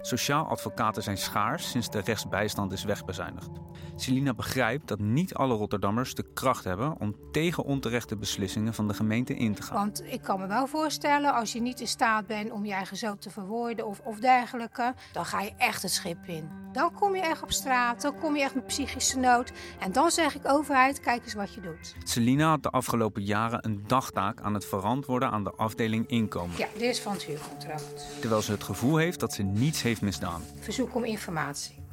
Sociaal 0.00 0.46
advocaten 0.46 1.02
zijn 1.02 1.18
schaars 1.18 1.70
sinds 1.70 1.90
de 1.90 2.00
rechtsbijstand 2.00 2.72
is 2.72 2.84
wegbezuinigd. 2.84 3.50
Celina 3.96 4.34
begrijpt 4.34 4.88
dat 4.88 4.98
niet 4.98 5.34
alle 5.34 5.54
Rotterdammers 5.54 6.14
de 6.14 6.32
kracht 6.34 6.64
hebben 6.64 7.00
om 7.00 7.16
tegen 7.32 7.64
onterechte 7.64 8.16
beslissingen 8.16 8.74
van 8.74 8.88
de 8.88 8.94
gemeente 8.94 9.34
in 9.34 9.54
te 9.54 9.62
gaan. 9.62 9.76
Want 9.76 10.02
ik 10.04 10.22
kan 10.22 10.40
me 10.40 10.46
wel 10.46 10.66
voorstellen, 10.66 11.34
als 11.34 11.52
je 11.52 11.60
niet 11.60 11.80
in 11.80 11.86
staat 11.86 12.26
bent 12.26 12.50
om 12.50 12.64
je 12.64 12.72
eigen 12.72 12.96
zo 12.96 13.16
te 13.16 13.30
verwoorden 13.30 13.86
of, 13.86 14.00
of 14.04 14.18
dergelijke, 14.18 14.94
dan 15.12 15.24
ga 15.24 15.40
je 15.40 15.52
echt 15.56 15.82
het 15.82 15.90
schip 15.92 16.26
in. 16.26 16.65
Dan 16.76 16.92
kom 16.92 17.14
je 17.14 17.22
echt 17.22 17.42
op 17.42 17.52
straat, 17.52 18.02
dan 18.02 18.18
kom 18.18 18.36
je 18.36 18.42
echt 18.42 18.54
met 18.54 18.66
psychische 18.66 19.18
nood. 19.18 19.52
En 19.78 19.92
dan 19.92 20.10
zeg 20.10 20.34
ik 20.34 20.40
overheid, 20.44 21.00
kijk 21.00 21.24
eens 21.24 21.34
wat 21.34 21.54
je 21.54 21.60
doet. 21.60 21.94
Celina 22.04 22.48
had 22.48 22.62
de 22.62 22.70
afgelopen 22.70 23.22
jaren 23.22 23.64
een 23.64 23.84
dagtaak 23.86 24.40
aan 24.40 24.54
het 24.54 24.64
verantwoorden 24.64 25.30
aan 25.30 25.44
de 25.44 25.52
afdeling 25.52 26.08
inkomen. 26.08 26.56
Ja, 26.58 26.66
dit 26.72 26.82
is 26.82 27.00
van 27.00 27.12
het 27.12 27.22
huurcontract. 27.22 28.06
Terwijl 28.20 28.42
ze 28.42 28.52
het 28.52 28.62
gevoel 28.62 28.96
heeft 28.96 29.20
dat 29.20 29.32
ze 29.32 29.42
niets 29.42 29.82
heeft 29.82 30.00
misdaan. 30.00 30.42
Verzoek 30.60 30.94
om 30.94 31.04
informatie. 31.04 31.85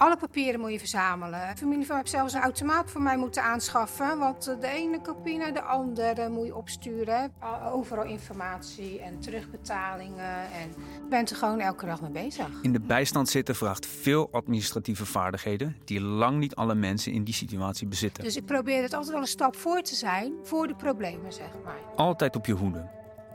Alle 0.00 0.16
papieren 0.16 0.60
moet 0.60 0.72
je 0.72 0.78
verzamelen. 0.78 1.48
De 1.48 1.56
familie 1.56 1.86
van 1.86 1.96
heeft 1.96 2.10
zelfs 2.10 2.34
een 2.34 2.40
automaat 2.40 2.90
voor 2.90 3.02
mij 3.02 3.16
moeten 3.16 3.42
aanschaffen. 3.42 4.18
Want 4.18 4.44
de 4.60 4.66
ene 4.66 5.00
kopie 5.00 5.38
naar 5.38 5.52
de 5.52 5.62
andere 5.62 6.28
moet 6.28 6.46
je 6.46 6.56
opsturen. 6.56 7.32
Overal 7.72 8.04
informatie 8.04 9.00
en 9.00 9.20
terugbetalingen. 9.20 10.52
En 10.52 10.68
je 10.92 11.06
bent 11.10 11.30
er 11.30 11.36
gewoon 11.36 11.60
elke 11.60 11.86
dag 11.86 12.00
mee 12.00 12.10
bezig. 12.10 12.48
In 12.62 12.72
de 12.72 12.80
bijstand 12.80 13.28
zitten 13.28 13.54
vraagt 13.54 13.86
veel 13.86 14.28
administratieve 14.32 15.06
vaardigheden... 15.06 15.76
die 15.84 16.00
lang 16.00 16.38
niet 16.38 16.54
alle 16.54 16.74
mensen 16.74 17.12
in 17.12 17.24
die 17.24 17.34
situatie 17.34 17.86
bezitten. 17.86 18.24
Dus 18.24 18.36
ik 18.36 18.46
probeer 18.46 18.82
het 18.82 18.92
altijd 18.92 19.12
wel 19.12 19.20
een 19.20 19.26
stap 19.26 19.56
voor 19.56 19.82
te 19.82 19.94
zijn 19.94 20.32
voor 20.42 20.66
de 20.66 20.74
problemen, 20.74 21.32
zeg 21.32 21.50
maar. 21.64 21.78
Altijd 21.96 22.36
op 22.36 22.46
je 22.46 22.54
hoede. 22.54 22.88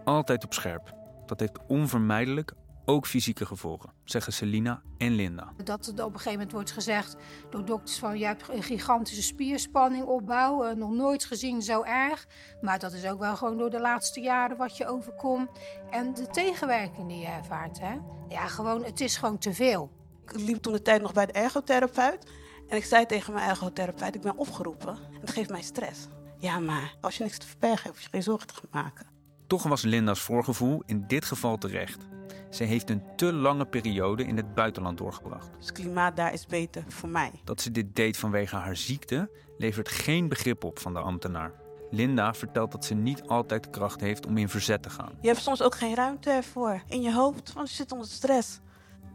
Altijd 0.04 0.44
op 0.44 0.54
scherp. 0.54 0.94
Dat 1.26 1.40
heeft 1.40 1.58
onvermijdelijk 1.68 2.54
ook 2.86 3.08
fysieke 3.08 3.46
gevolgen, 3.46 3.90
zeggen 4.04 4.34
Selina 4.34 4.82
en 4.98 5.16
Linda. 5.16 5.54
Dat 5.64 5.86
er 5.86 5.92
op 5.92 6.00
een 6.00 6.06
gegeven 6.06 6.32
moment 6.32 6.52
wordt 6.52 6.72
gezegd 6.72 7.16
door 7.50 7.66
dokters 7.66 7.98
van 8.00 8.18
je 8.18 8.26
hebt 8.26 8.50
een 8.50 8.64
gigantische 8.64 9.22
spierspanning 9.22 10.06
opbouwen, 10.06 10.78
nog 10.78 10.92
nooit 10.92 11.26
gezien 11.26 11.62
zo 11.62 11.84
erg. 11.84 12.28
Maar 12.62 12.80
dat 12.80 12.94
is 12.94 13.06
ook 13.06 13.20
wel 13.20 13.36
gewoon 13.36 13.58
door 13.58 13.70
de 13.70 13.80
laatste 13.80 14.20
jaren 14.20 14.58
wat 14.58 14.78
je 14.78 14.88
overkomt 14.88 15.50
en 15.90 16.14
de 16.14 16.28
tegenwerking 16.28 17.08
die 17.08 17.20
je 17.20 17.28
ervaart. 17.28 17.80
Hè? 17.80 17.98
Ja, 18.30 18.48
gewoon, 18.48 18.84
het 18.84 19.02
is 19.02 19.18
gewoon 19.18 19.38
te 19.38 19.54
veel. 19.54 19.92
Ik 20.24 20.40
liep 20.40 20.62
toen 20.62 20.74
de 20.74 20.82
tijd 20.82 21.02
nog 21.02 21.14
bij 21.14 21.26
de 21.26 21.32
ergotherapeut 21.32 22.32
en 22.68 22.78
ik 22.78 22.86
zei 22.86 23.06
tegen 23.06 23.34
mijn 23.34 23.50
ergotherapeut, 23.50 24.16
ik 24.16 24.22
ben 24.22 24.38
opgeroepen 24.38 24.98
en 25.14 25.20
dat 25.20 25.32
geeft 25.32 25.50
mij 25.50 25.62
stress. 25.62 26.08
Ja, 26.40 26.60
maar 26.60 26.96
als 27.02 27.18
je 27.18 27.24
niks 27.24 27.38
te 27.38 27.48
verbergen 27.48 27.84
hebt, 27.84 27.96
hoef 27.96 28.04
je 28.04 28.10
geen 28.12 28.24
zorgen 28.24 28.48
te 28.48 28.54
maken. 28.72 29.06
Toch 29.48 29.64
was 29.64 29.82
Linda's 29.82 30.22
voorgevoel 30.22 30.84
in 30.86 31.04
dit 31.08 31.26
geval 31.26 31.58
terecht. 31.58 32.15
Ze 32.56 32.64
heeft 32.64 32.90
een 32.90 33.04
te 33.16 33.34
lange 33.34 33.66
periode 33.66 34.24
in 34.24 34.38
het 34.38 34.54
buitenland 34.54 34.98
doorgebracht. 34.98 35.50
Dus 35.58 35.66
het 35.66 35.78
klimaat 35.78 36.16
daar 36.16 36.34
is 36.34 36.46
beter 36.46 36.84
voor 36.88 37.10
mij. 37.10 37.32
Dat 37.44 37.62
ze 37.62 37.72
dit 37.72 37.96
deed 37.96 38.18
vanwege 38.18 38.56
haar 38.56 38.76
ziekte 38.76 39.30
levert 39.58 39.90
geen 39.90 40.30
begrip 40.30 40.64
op 40.64 40.80
van 40.80 40.94
de 40.94 41.00
ambtenaar. 41.00 41.52
Linda 41.92 42.34
vertelt 42.34 42.72
dat 42.72 42.86
ze 42.86 42.94
niet 42.94 43.24
altijd 43.28 43.64
de 43.64 43.70
kracht 43.70 44.02
heeft 44.02 44.26
om 44.26 44.38
in 44.38 44.50
verzet 44.50 44.84
te 44.84 44.90
gaan. 44.90 45.12
Je 45.22 45.28
hebt 45.28 45.40
soms 45.40 45.62
ook 45.62 45.76
geen 45.76 45.96
ruimte 45.96 46.30
ervoor 46.30 46.82
in 46.88 47.02
je 47.02 47.14
hoofd, 47.14 47.54
want 47.54 47.70
je 47.70 47.76
zit 47.76 47.92
onder 47.92 48.08
stress. 48.08 48.60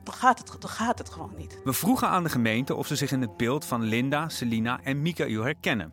Dan 0.04 0.14
gaat, 0.14 0.38
het, 0.38 0.60
dan 0.60 0.70
gaat 0.70 0.98
het 0.98 1.10
gewoon 1.10 1.34
niet. 1.36 1.60
We 1.64 1.72
vroegen 1.72 2.08
aan 2.08 2.22
de 2.22 2.30
gemeente 2.30 2.74
of 2.74 2.86
ze 2.86 2.96
zich 2.96 3.12
in 3.12 3.20
het 3.20 3.36
beeld 3.36 3.64
van 3.64 3.82
Linda, 3.82 4.28
Selina 4.28 4.80
en 4.82 5.02
Mikael 5.02 5.42
herkennen. 5.42 5.92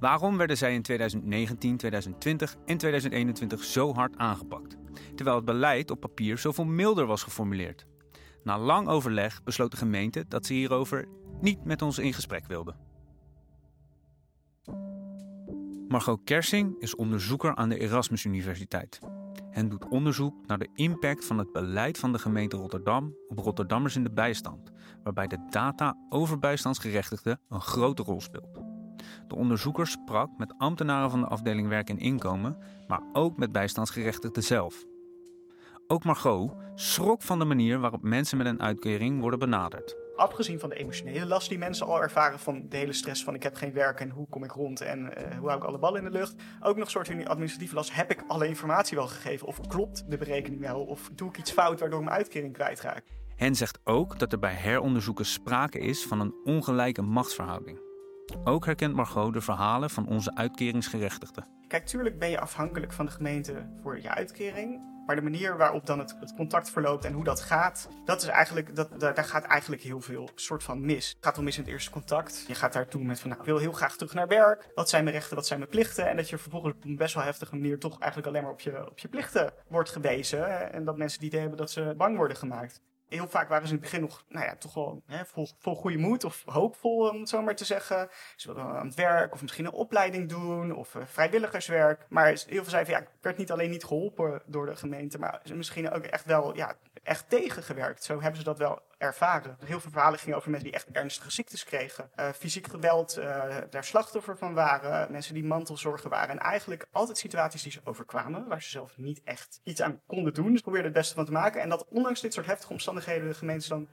Waarom 0.00 0.36
werden 0.36 0.56
zij 0.56 0.74
in 0.74 0.82
2019, 0.82 1.76
2020 1.76 2.56
en 2.66 2.76
2021 2.76 3.64
zo 3.64 3.94
hard 3.94 4.16
aangepakt? 4.16 4.76
Terwijl 5.22 5.42
het 5.42 5.52
beleid 5.52 5.90
op 5.90 6.00
papier 6.00 6.38
zoveel 6.38 6.64
milder 6.64 7.06
was 7.06 7.22
geformuleerd. 7.22 7.86
Na 8.44 8.58
lang 8.58 8.88
overleg 8.88 9.42
besloot 9.42 9.70
de 9.70 9.76
gemeente 9.76 10.24
dat 10.28 10.46
ze 10.46 10.52
hierover 10.52 11.08
niet 11.40 11.64
met 11.64 11.82
ons 11.82 11.98
in 11.98 12.12
gesprek 12.12 12.46
wilde. 12.46 12.74
Margot 15.88 16.20
Kersing 16.24 16.80
is 16.80 16.94
onderzoeker 16.94 17.54
aan 17.54 17.68
de 17.68 17.78
Erasmus 17.78 18.24
Universiteit 18.24 18.98
en 19.50 19.68
doet 19.68 19.88
onderzoek 19.88 20.46
naar 20.46 20.58
de 20.58 20.68
impact 20.74 21.24
van 21.24 21.38
het 21.38 21.52
beleid 21.52 21.98
van 21.98 22.12
de 22.12 22.18
gemeente 22.18 22.56
Rotterdam 22.56 23.14
op 23.28 23.38
Rotterdammers 23.38 23.96
in 23.96 24.04
de 24.04 24.12
bijstand, 24.12 24.70
waarbij 25.02 25.26
de 25.26 25.46
data 25.50 25.96
over 26.08 26.38
bijstandsgerechtigden 26.38 27.40
een 27.48 27.60
grote 27.60 28.02
rol 28.02 28.20
speelt. 28.20 28.60
De 29.28 29.34
onderzoeker 29.34 29.86
sprak 29.86 30.30
met 30.38 30.54
ambtenaren 30.58 31.10
van 31.10 31.20
de 31.20 31.26
afdeling 31.26 31.68
Werk 31.68 31.88
en 31.88 31.98
Inkomen, 31.98 32.58
maar 32.86 33.02
ook 33.12 33.36
met 33.36 33.52
bijstandsgerechtigden 33.52 34.42
zelf. 34.42 34.90
Ook 35.86 36.04
Margot 36.04 36.52
schrok 36.74 37.22
van 37.22 37.38
de 37.38 37.44
manier 37.44 37.78
waarop 37.78 38.02
mensen 38.02 38.38
met 38.38 38.46
een 38.46 38.62
uitkering 38.62 39.20
worden 39.20 39.38
benaderd 39.38 40.00
afgezien 40.16 40.60
van 40.60 40.68
de 40.68 40.74
emotionele 40.74 41.26
last 41.26 41.48
die 41.48 41.58
mensen 41.58 41.86
al 41.86 42.02
ervaren 42.02 42.38
van 42.38 42.68
de 42.68 42.76
hele 42.76 42.92
stress 42.92 43.24
van 43.24 43.34
ik 43.34 43.42
heb 43.42 43.54
geen 43.54 43.72
werk 43.72 44.00
en 44.00 44.10
hoe 44.10 44.28
kom 44.28 44.44
ik 44.44 44.50
rond 44.50 44.80
en 44.80 45.00
uh, 45.00 45.38
hoe 45.38 45.48
hou 45.48 45.60
ik 45.60 45.66
alle 45.66 45.78
ballen 45.78 46.04
in 46.04 46.10
de 46.10 46.18
lucht. 46.18 46.34
Ook 46.60 46.76
nog 46.76 46.84
een 46.84 46.90
soort 46.90 47.06
van 47.06 47.26
administratieve 47.26 47.74
last. 47.74 47.94
Heb 47.94 48.10
ik 48.10 48.24
alle 48.26 48.46
informatie 48.48 48.96
wel 48.96 49.06
gegeven? 49.06 49.46
Of 49.46 49.60
klopt 49.68 50.10
de 50.10 50.16
berekening 50.16 50.60
wel? 50.60 50.84
Of 50.84 51.10
doe 51.14 51.28
ik 51.28 51.38
iets 51.38 51.52
fout 51.52 51.80
waardoor 51.80 51.98
ik 51.98 52.04
mijn 52.04 52.16
uitkering 52.16 52.52
kwijtraak? 52.52 53.04
Hen 53.36 53.54
zegt 53.54 53.78
ook 53.84 54.18
dat 54.18 54.32
er 54.32 54.38
bij 54.38 54.54
heronderzoeken 54.54 55.26
sprake 55.26 55.78
is 55.78 56.06
van 56.06 56.20
een 56.20 56.34
ongelijke 56.44 57.02
machtsverhouding. 57.02 57.80
Ook 58.44 58.64
herkent 58.64 58.94
Margot 58.94 59.32
de 59.32 59.40
verhalen 59.40 59.90
van 59.90 60.08
onze 60.08 60.34
uitkeringsgerechtigden. 60.34 61.46
Kijk, 61.68 61.86
tuurlijk 61.86 62.18
ben 62.18 62.30
je 62.30 62.40
afhankelijk 62.40 62.92
van 62.92 63.06
de 63.06 63.12
gemeente 63.12 63.66
voor 63.82 64.00
je 64.00 64.08
uitkering. 64.08 64.91
Maar 65.06 65.16
de 65.16 65.22
manier 65.22 65.56
waarop 65.56 65.86
dan 65.86 65.98
het, 65.98 66.34
contact 66.36 66.70
verloopt 66.70 67.04
en 67.04 67.12
hoe 67.12 67.24
dat 67.24 67.40
gaat, 67.40 67.88
dat 68.04 68.22
is 68.22 68.28
eigenlijk, 68.28 68.76
dat, 68.76 69.00
daar, 69.00 69.24
gaat 69.24 69.44
eigenlijk 69.44 69.82
heel 69.82 70.00
veel 70.00 70.28
soort 70.34 70.62
van 70.62 70.80
mis. 70.80 71.08
Het 71.08 71.24
gaat 71.24 71.36
wel 71.36 71.44
mis 71.44 71.56
in 71.56 71.62
het 71.62 71.72
eerste 71.72 71.90
contact. 71.90 72.44
Je 72.46 72.54
gaat 72.54 72.72
daartoe 72.72 73.04
met 73.04 73.20
van, 73.20 73.28
nou, 73.28 73.40
ik 73.40 73.46
wil 73.46 73.58
heel 73.58 73.72
graag 73.72 73.96
terug 73.96 74.14
naar 74.14 74.28
werk. 74.28 74.70
Wat 74.74 74.88
zijn 74.88 75.04
mijn 75.04 75.16
rechten, 75.16 75.36
wat 75.36 75.46
zijn 75.46 75.58
mijn 75.58 75.70
plichten? 75.70 76.08
En 76.08 76.16
dat 76.16 76.28
je 76.28 76.38
vervolgens 76.38 76.74
op 76.74 76.84
een 76.84 76.96
best 76.96 77.14
wel 77.14 77.24
heftige 77.24 77.56
manier 77.56 77.78
toch 77.78 77.98
eigenlijk 77.98 78.28
alleen 78.30 78.42
maar 78.42 78.52
op 78.52 78.60
je, 78.60 78.90
op 78.90 78.98
je 78.98 79.08
plichten 79.08 79.52
wordt 79.68 79.90
gewezen. 79.90 80.72
En 80.72 80.84
dat 80.84 80.96
mensen 80.96 81.18
die 81.18 81.28
idee 81.28 81.40
hebben 81.40 81.58
dat 81.58 81.70
ze 81.70 81.94
bang 81.96 82.16
worden 82.16 82.36
gemaakt 82.36 82.80
heel 83.12 83.28
vaak 83.28 83.48
waren 83.48 83.66
ze 83.66 83.74
in 83.74 83.80
het 83.80 83.90
begin 83.90 84.00
nog, 84.00 84.24
nou 84.28 84.46
ja, 84.46 84.56
toch 84.56 84.74
wel 84.74 85.02
hè, 85.06 85.24
vol, 85.24 85.48
vol 85.58 85.76
goede 85.76 85.98
moed 85.98 86.24
of 86.24 86.42
hoopvol, 86.44 87.08
om 87.08 87.20
het 87.20 87.28
zo 87.28 87.42
maar 87.42 87.56
te 87.56 87.64
zeggen. 87.64 88.08
Ze 88.36 88.46
wilden 88.46 88.64
aan 88.64 88.86
het 88.86 88.94
werk 88.94 89.32
of 89.32 89.42
misschien 89.42 89.64
een 89.64 89.72
opleiding 89.72 90.28
doen 90.28 90.74
of 90.74 90.94
uh, 90.94 91.02
vrijwilligerswerk. 91.06 92.06
Maar 92.08 92.26
heel 92.26 92.36
veel 92.46 92.64
zeiden 92.64 92.92
van, 92.92 93.02
ja, 93.02 93.08
ik 93.08 93.22
werd 93.22 93.36
niet 93.38 93.50
alleen 93.50 93.70
niet 93.70 93.84
geholpen 93.84 94.42
door 94.46 94.66
de 94.66 94.76
gemeente, 94.76 95.18
maar 95.18 95.42
misschien 95.54 95.90
ook 95.90 96.04
echt 96.04 96.24
wel, 96.24 96.56
ja, 96.56 96.76
echt 97.02 97.28
tegengewerkt. 97.28 98.04
Zo 98.04 98.20
hebben 98.20 98.38
ze 98.38 98.44
dat 98.44 98.58
wel 98.58 98.82
ervaren. 98.98 99.56
Heel 99.64 99.80
veel 99.80 99.90
verhalen 99.90 100.18
gingen 100.18 100.36
over 100.36 100.50
mensen 100.50 100.68
die 100.68 100.78
echt 100.78 100.90
ernstige 100.92 101.30
ziektes 101.30 101.64
kregen. 101.64 102.10
Uh, 102.16 102.28
fysiek 102.28 102.66
geweld, 102.66 103.18
uh, 103.18 103.24
daar 103.70 103.84
slachtoffer 103.84 104.38
van 104.38 104.54
waren. 104.54 105.12
Mensen 105.12 105.34
die 105.34 105.44
mantelzorgen 105.44 106.10
waren. 106.10 106.30
En 106.30 106.38
eigenlijk 106.38 106.86
altijd 106.92 107.18
situaties 107.18 107.62
die 107.62 107.72
ze 107.72 107.80
overkwamen, 107.84 108.48
waar 108.48 108.62
ze 108.62 108.70
zelf 108.70 108.96
niet 108.96 109.20
echt 109.24 109.60
iets 109.62 109.82
aan 109.82 110.00
konden 110.06 110.34
doen. 110.34 110.56
Ze 110.56 110.62
probeerden 110.62 110.90
het 110.90 110.98
beste 110.98 111.14
van 111.14 111.24
te 111.24 111.32
maken. 111.32 111.60
En 111.60 111.68
dat 111.68 111.86
ondanks 111.88 112.20
dit 112.20 112.32
soort 112.32 112.46
heftige 112.46 112.72
omstandigheden 112.72 113.28
de 113.28 113.34
gemeente 113.34 113.68
dan 113.68 113.88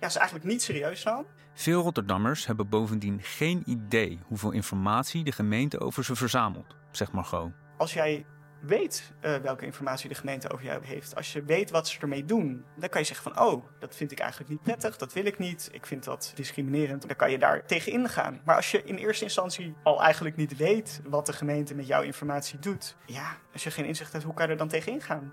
ja, 0.00 0.08
ze 0.08 0.18
eigenlijk 0.18 0.48
niet 0.48 0.62
serieus 0.62 1.04
nam. 1.04 1.26
Veel 1.54 1.82
Rotterdammers 1.82 2.46
hebben 2.46 2.68
bovendien 2.68 3.22
geen 3.22 3.62
idee 3.66 4.20
hoeveel 4.26 4.50
informatie 4.50 5.24
de 5.24 5.32
gemeente 5.32 5.80
over 5.80 6.04
ze 6.04 6.14
verzamelt, 6.14 6.76
zegt 6.90 7.12
Margot. 7.12 7.52
Als 7.76 7.92
jij 7.92 8.26
weet 8.66 9.12
uh, 9.24 9.36
welke 9.36 9.64
informatie 9.64 10.08
de 10.08 10.14
gemeente 10.14 10.50
over 10.50 10.64
jou 10.64 10.84
heeft, 10.84 11.16
als 11.16 11.32
je 11.32 11.44
weet 11.44 11.70
wat 11.70 11.88
ze 11.88 12.00
ermee 12.00 12.24
doen, 12.24 12.64
dan 12.76 12.88
kan 12.88 13.00
je 13.00 13.06
zeggen 13.06 13.32
van, 13.32 13.46
oh, 13.46 13.64
dat 13.78 13.96
vind 13.96 14.12
ik 14.12 14.18
eigenlijk 14.18 14.50
niet 14.50 14.62
prettig, 14.62 14.96
dat 14.96 15.12
wil 15.12 15.24
ik 15.24 15.38
niet, 15.38 15.68
ik 15.72 15.86
vind 15.86 16.04
dat 16.04 16.32
discriminerend, 16.34 17.06
dan 17.06 17.16
kan 17.16 17.30
je 17.30 17.38
daar 17.38 17.66
tegen 17.66 17.92
ingaan. 17.92 18.40
Maar 18.44 18.56
als 18.56 18.70
je 18.70 18.82
in 18.84 18.96
eerste 18.96 19.24
instantie 19.24 19.74
al 19.82 20.02
eigenlijk 20.02 20.36
niet 20.36 20.56
weet 20.56 21.00
wat 21.04 21.26
de 21.26 21.32
gemeente 21.32 21.74
met 21.74 21.86
jouw 21.86 22.02
informatie 22.02 22.58
doet, 22.58 22.96
ja, 23.06 23.36
als 23.52 23.64
je 23.64 23.70
geen 23.70 23.84
inzicht 23.84 24.12
hebt, 24.12 24.24
hoe 24.24 24.34
kan 24.34 24.46
je 24.46 24.52
er 24.52 24.58
dan 24.58 24.68
tegen 24.68 24.92
ingaan? 24.92 25.32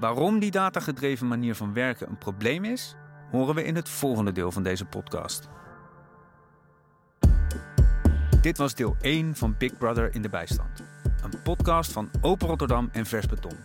Waarom 0.00 0.38
die 0.38 0.50
datagedreven 0.50 1.28
manier 1.28 1.54
van 1.54 1.72
werken 1.72 2.08
een 2.08 2.18
probleem 2.18 2.64
is, 2.64 2.96
horen 3.30 3.54
we 3.54 3.64
in 3.64 3.76
het 3.76 3.88
volgende 3.88 4.32
deel 4.32 4.52
van 4.52 4.62
deze 4.62 4.84
podcast. 4.84 5.48
Dit 8.40 8.56
was 8.56 8.74
deel 8.74 8.96
1 9.00 9.36
van 9.36 9.54
Big 9.58 9.78
Brother 9.78 10.14
in 10.14 10.22
de 10.22 10.28
bijstand 10.28 10.91
podcast 11.42 11.92
van 11.92 12.10
Open 12.20 12.48
Rotterdam 12.48 12.88
en 12.92 13.06
Vers 13.06 13.26
Beton. 13.26 13.56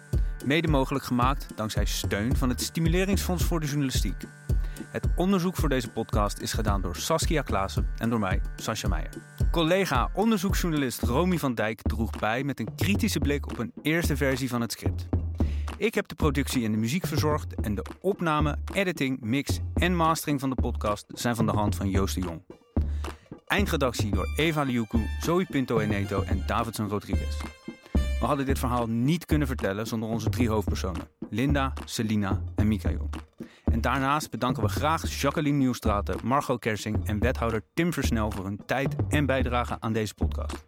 Mede 0.46 0.68
mogelijk 0.68 1.06
gemaakt 1.06 1.48
dankzij 1.56 1.86
steun 1.86 2.36
van 2.36 2.50
het 2.50 2.62
Stimuleringsfonds 2.62 3.44
voor 3.44 3.60
de 3.60 3.66
Journalistiek. 3.66 4.24
Het 4.90 5.08
onderzoek 5.16 5.56
voor 5.56 5.70
deze 5.70 5.90
podcast 5.90 6.40
is 6.40 6.54
gedaan 6.54 6.82
door 6.82 6.96
Saskia 6.96 7.42
Klaassen 7.42 7.88
en 7.98 8.10
door 8.10 8.20
mij, 8.20 8.42
Sascha 8.56 8.88
Meijer. 8.88 9.12
Collega 9.52 10.10
onderzoeksjournalist 10.13 11.02
Romy 11.02 11.38
van 11.38 11.56
Dijk 11.56 11.82
droeg 11.82 12.20
bij 12.20 12.44
met 12.44 12.60
een 12.60 12.76
kritische 12.76 13.20
blik 13.20 13.50
op 13.52 13.58
een 13.58 13.74
eerste 13.82 14.18
versie 14.18 14.50
van 14.50 14.62
het 14.62 14.72
script. 14.72 15.08
Ik 15.78 15.94
heb 15.94 16.08
de 16.08 16.16
productie 16.16 16.66
en 16.66 16.72
de 16.72 16.78
muziek 16.78 17.08
verzorgd 17.08 17.56
en 17.56 17.76
de 17.76 17.86
opname, 18.02 18.58
editing, 18.74 19.22
mix 19.22 19.60
en 19.74 19.96
mastering 19.96 20.40
van 20.40 20.50
de 20.50 20.62
podcast 20.62 21.06
zijn 21.13 21.36
van 21.36 21.46
de 21.46 21.52
hand 21.52 21.76
van 21.76 21.90
Joost 21.90 22.16
de 22.16 22.22
Jong. 22.22 22.42
Eindredactie 23.48 24.12
door 24.12 24.30
Eva 24.36 24.62
Liuku, 24.62 25.08
Zoe 25.20 25.46
Pinto 25.46 25.80
Eneto 25.80 26.22
en 26.22 26.44
Davidson 26.46 26.90
Rodriguez. 26.90 27.38
We 27.94 28.26
hadden 28.26 28.46
dit 28.46 28.60
verhaal 28.60 28.88
niet 28.88 29.26
kunnen 29.26 29.48
vertellen 29.48 29.88
zonder 29.88 30.10
onze 30.10 30.30
drie 30.30 30.50
hoofdpersonen: 30.50 31.08
Linda, 31.30 31.74
Selina 31.86 32.42
en 32.56 32.68
Mikael. 32.68 33.10
En 33.64 33.82
daarnaast 33.82 34.30
bedanken 34.32 34.64
we 34.64 34.70
graag 34.70 35.22
Jacqueline 35.22 35.58
Nieuwstraten, 35.58 36.20
Margot 36.24 36.60
Kersing 36.60 37.08
en 37.08 37.20
wethouder 37.20 37.64
Tim 37.74 37.94
Versnel 37.94 38.32
voor 38.32 38.46
hun 38.46 38.60
tijd 38.66 38.96
en 39.10 39.26
bijdrage 39.26 39.78
aan 39.80 39.94
deze 39.94 40.14
podcast. 40.14 40.67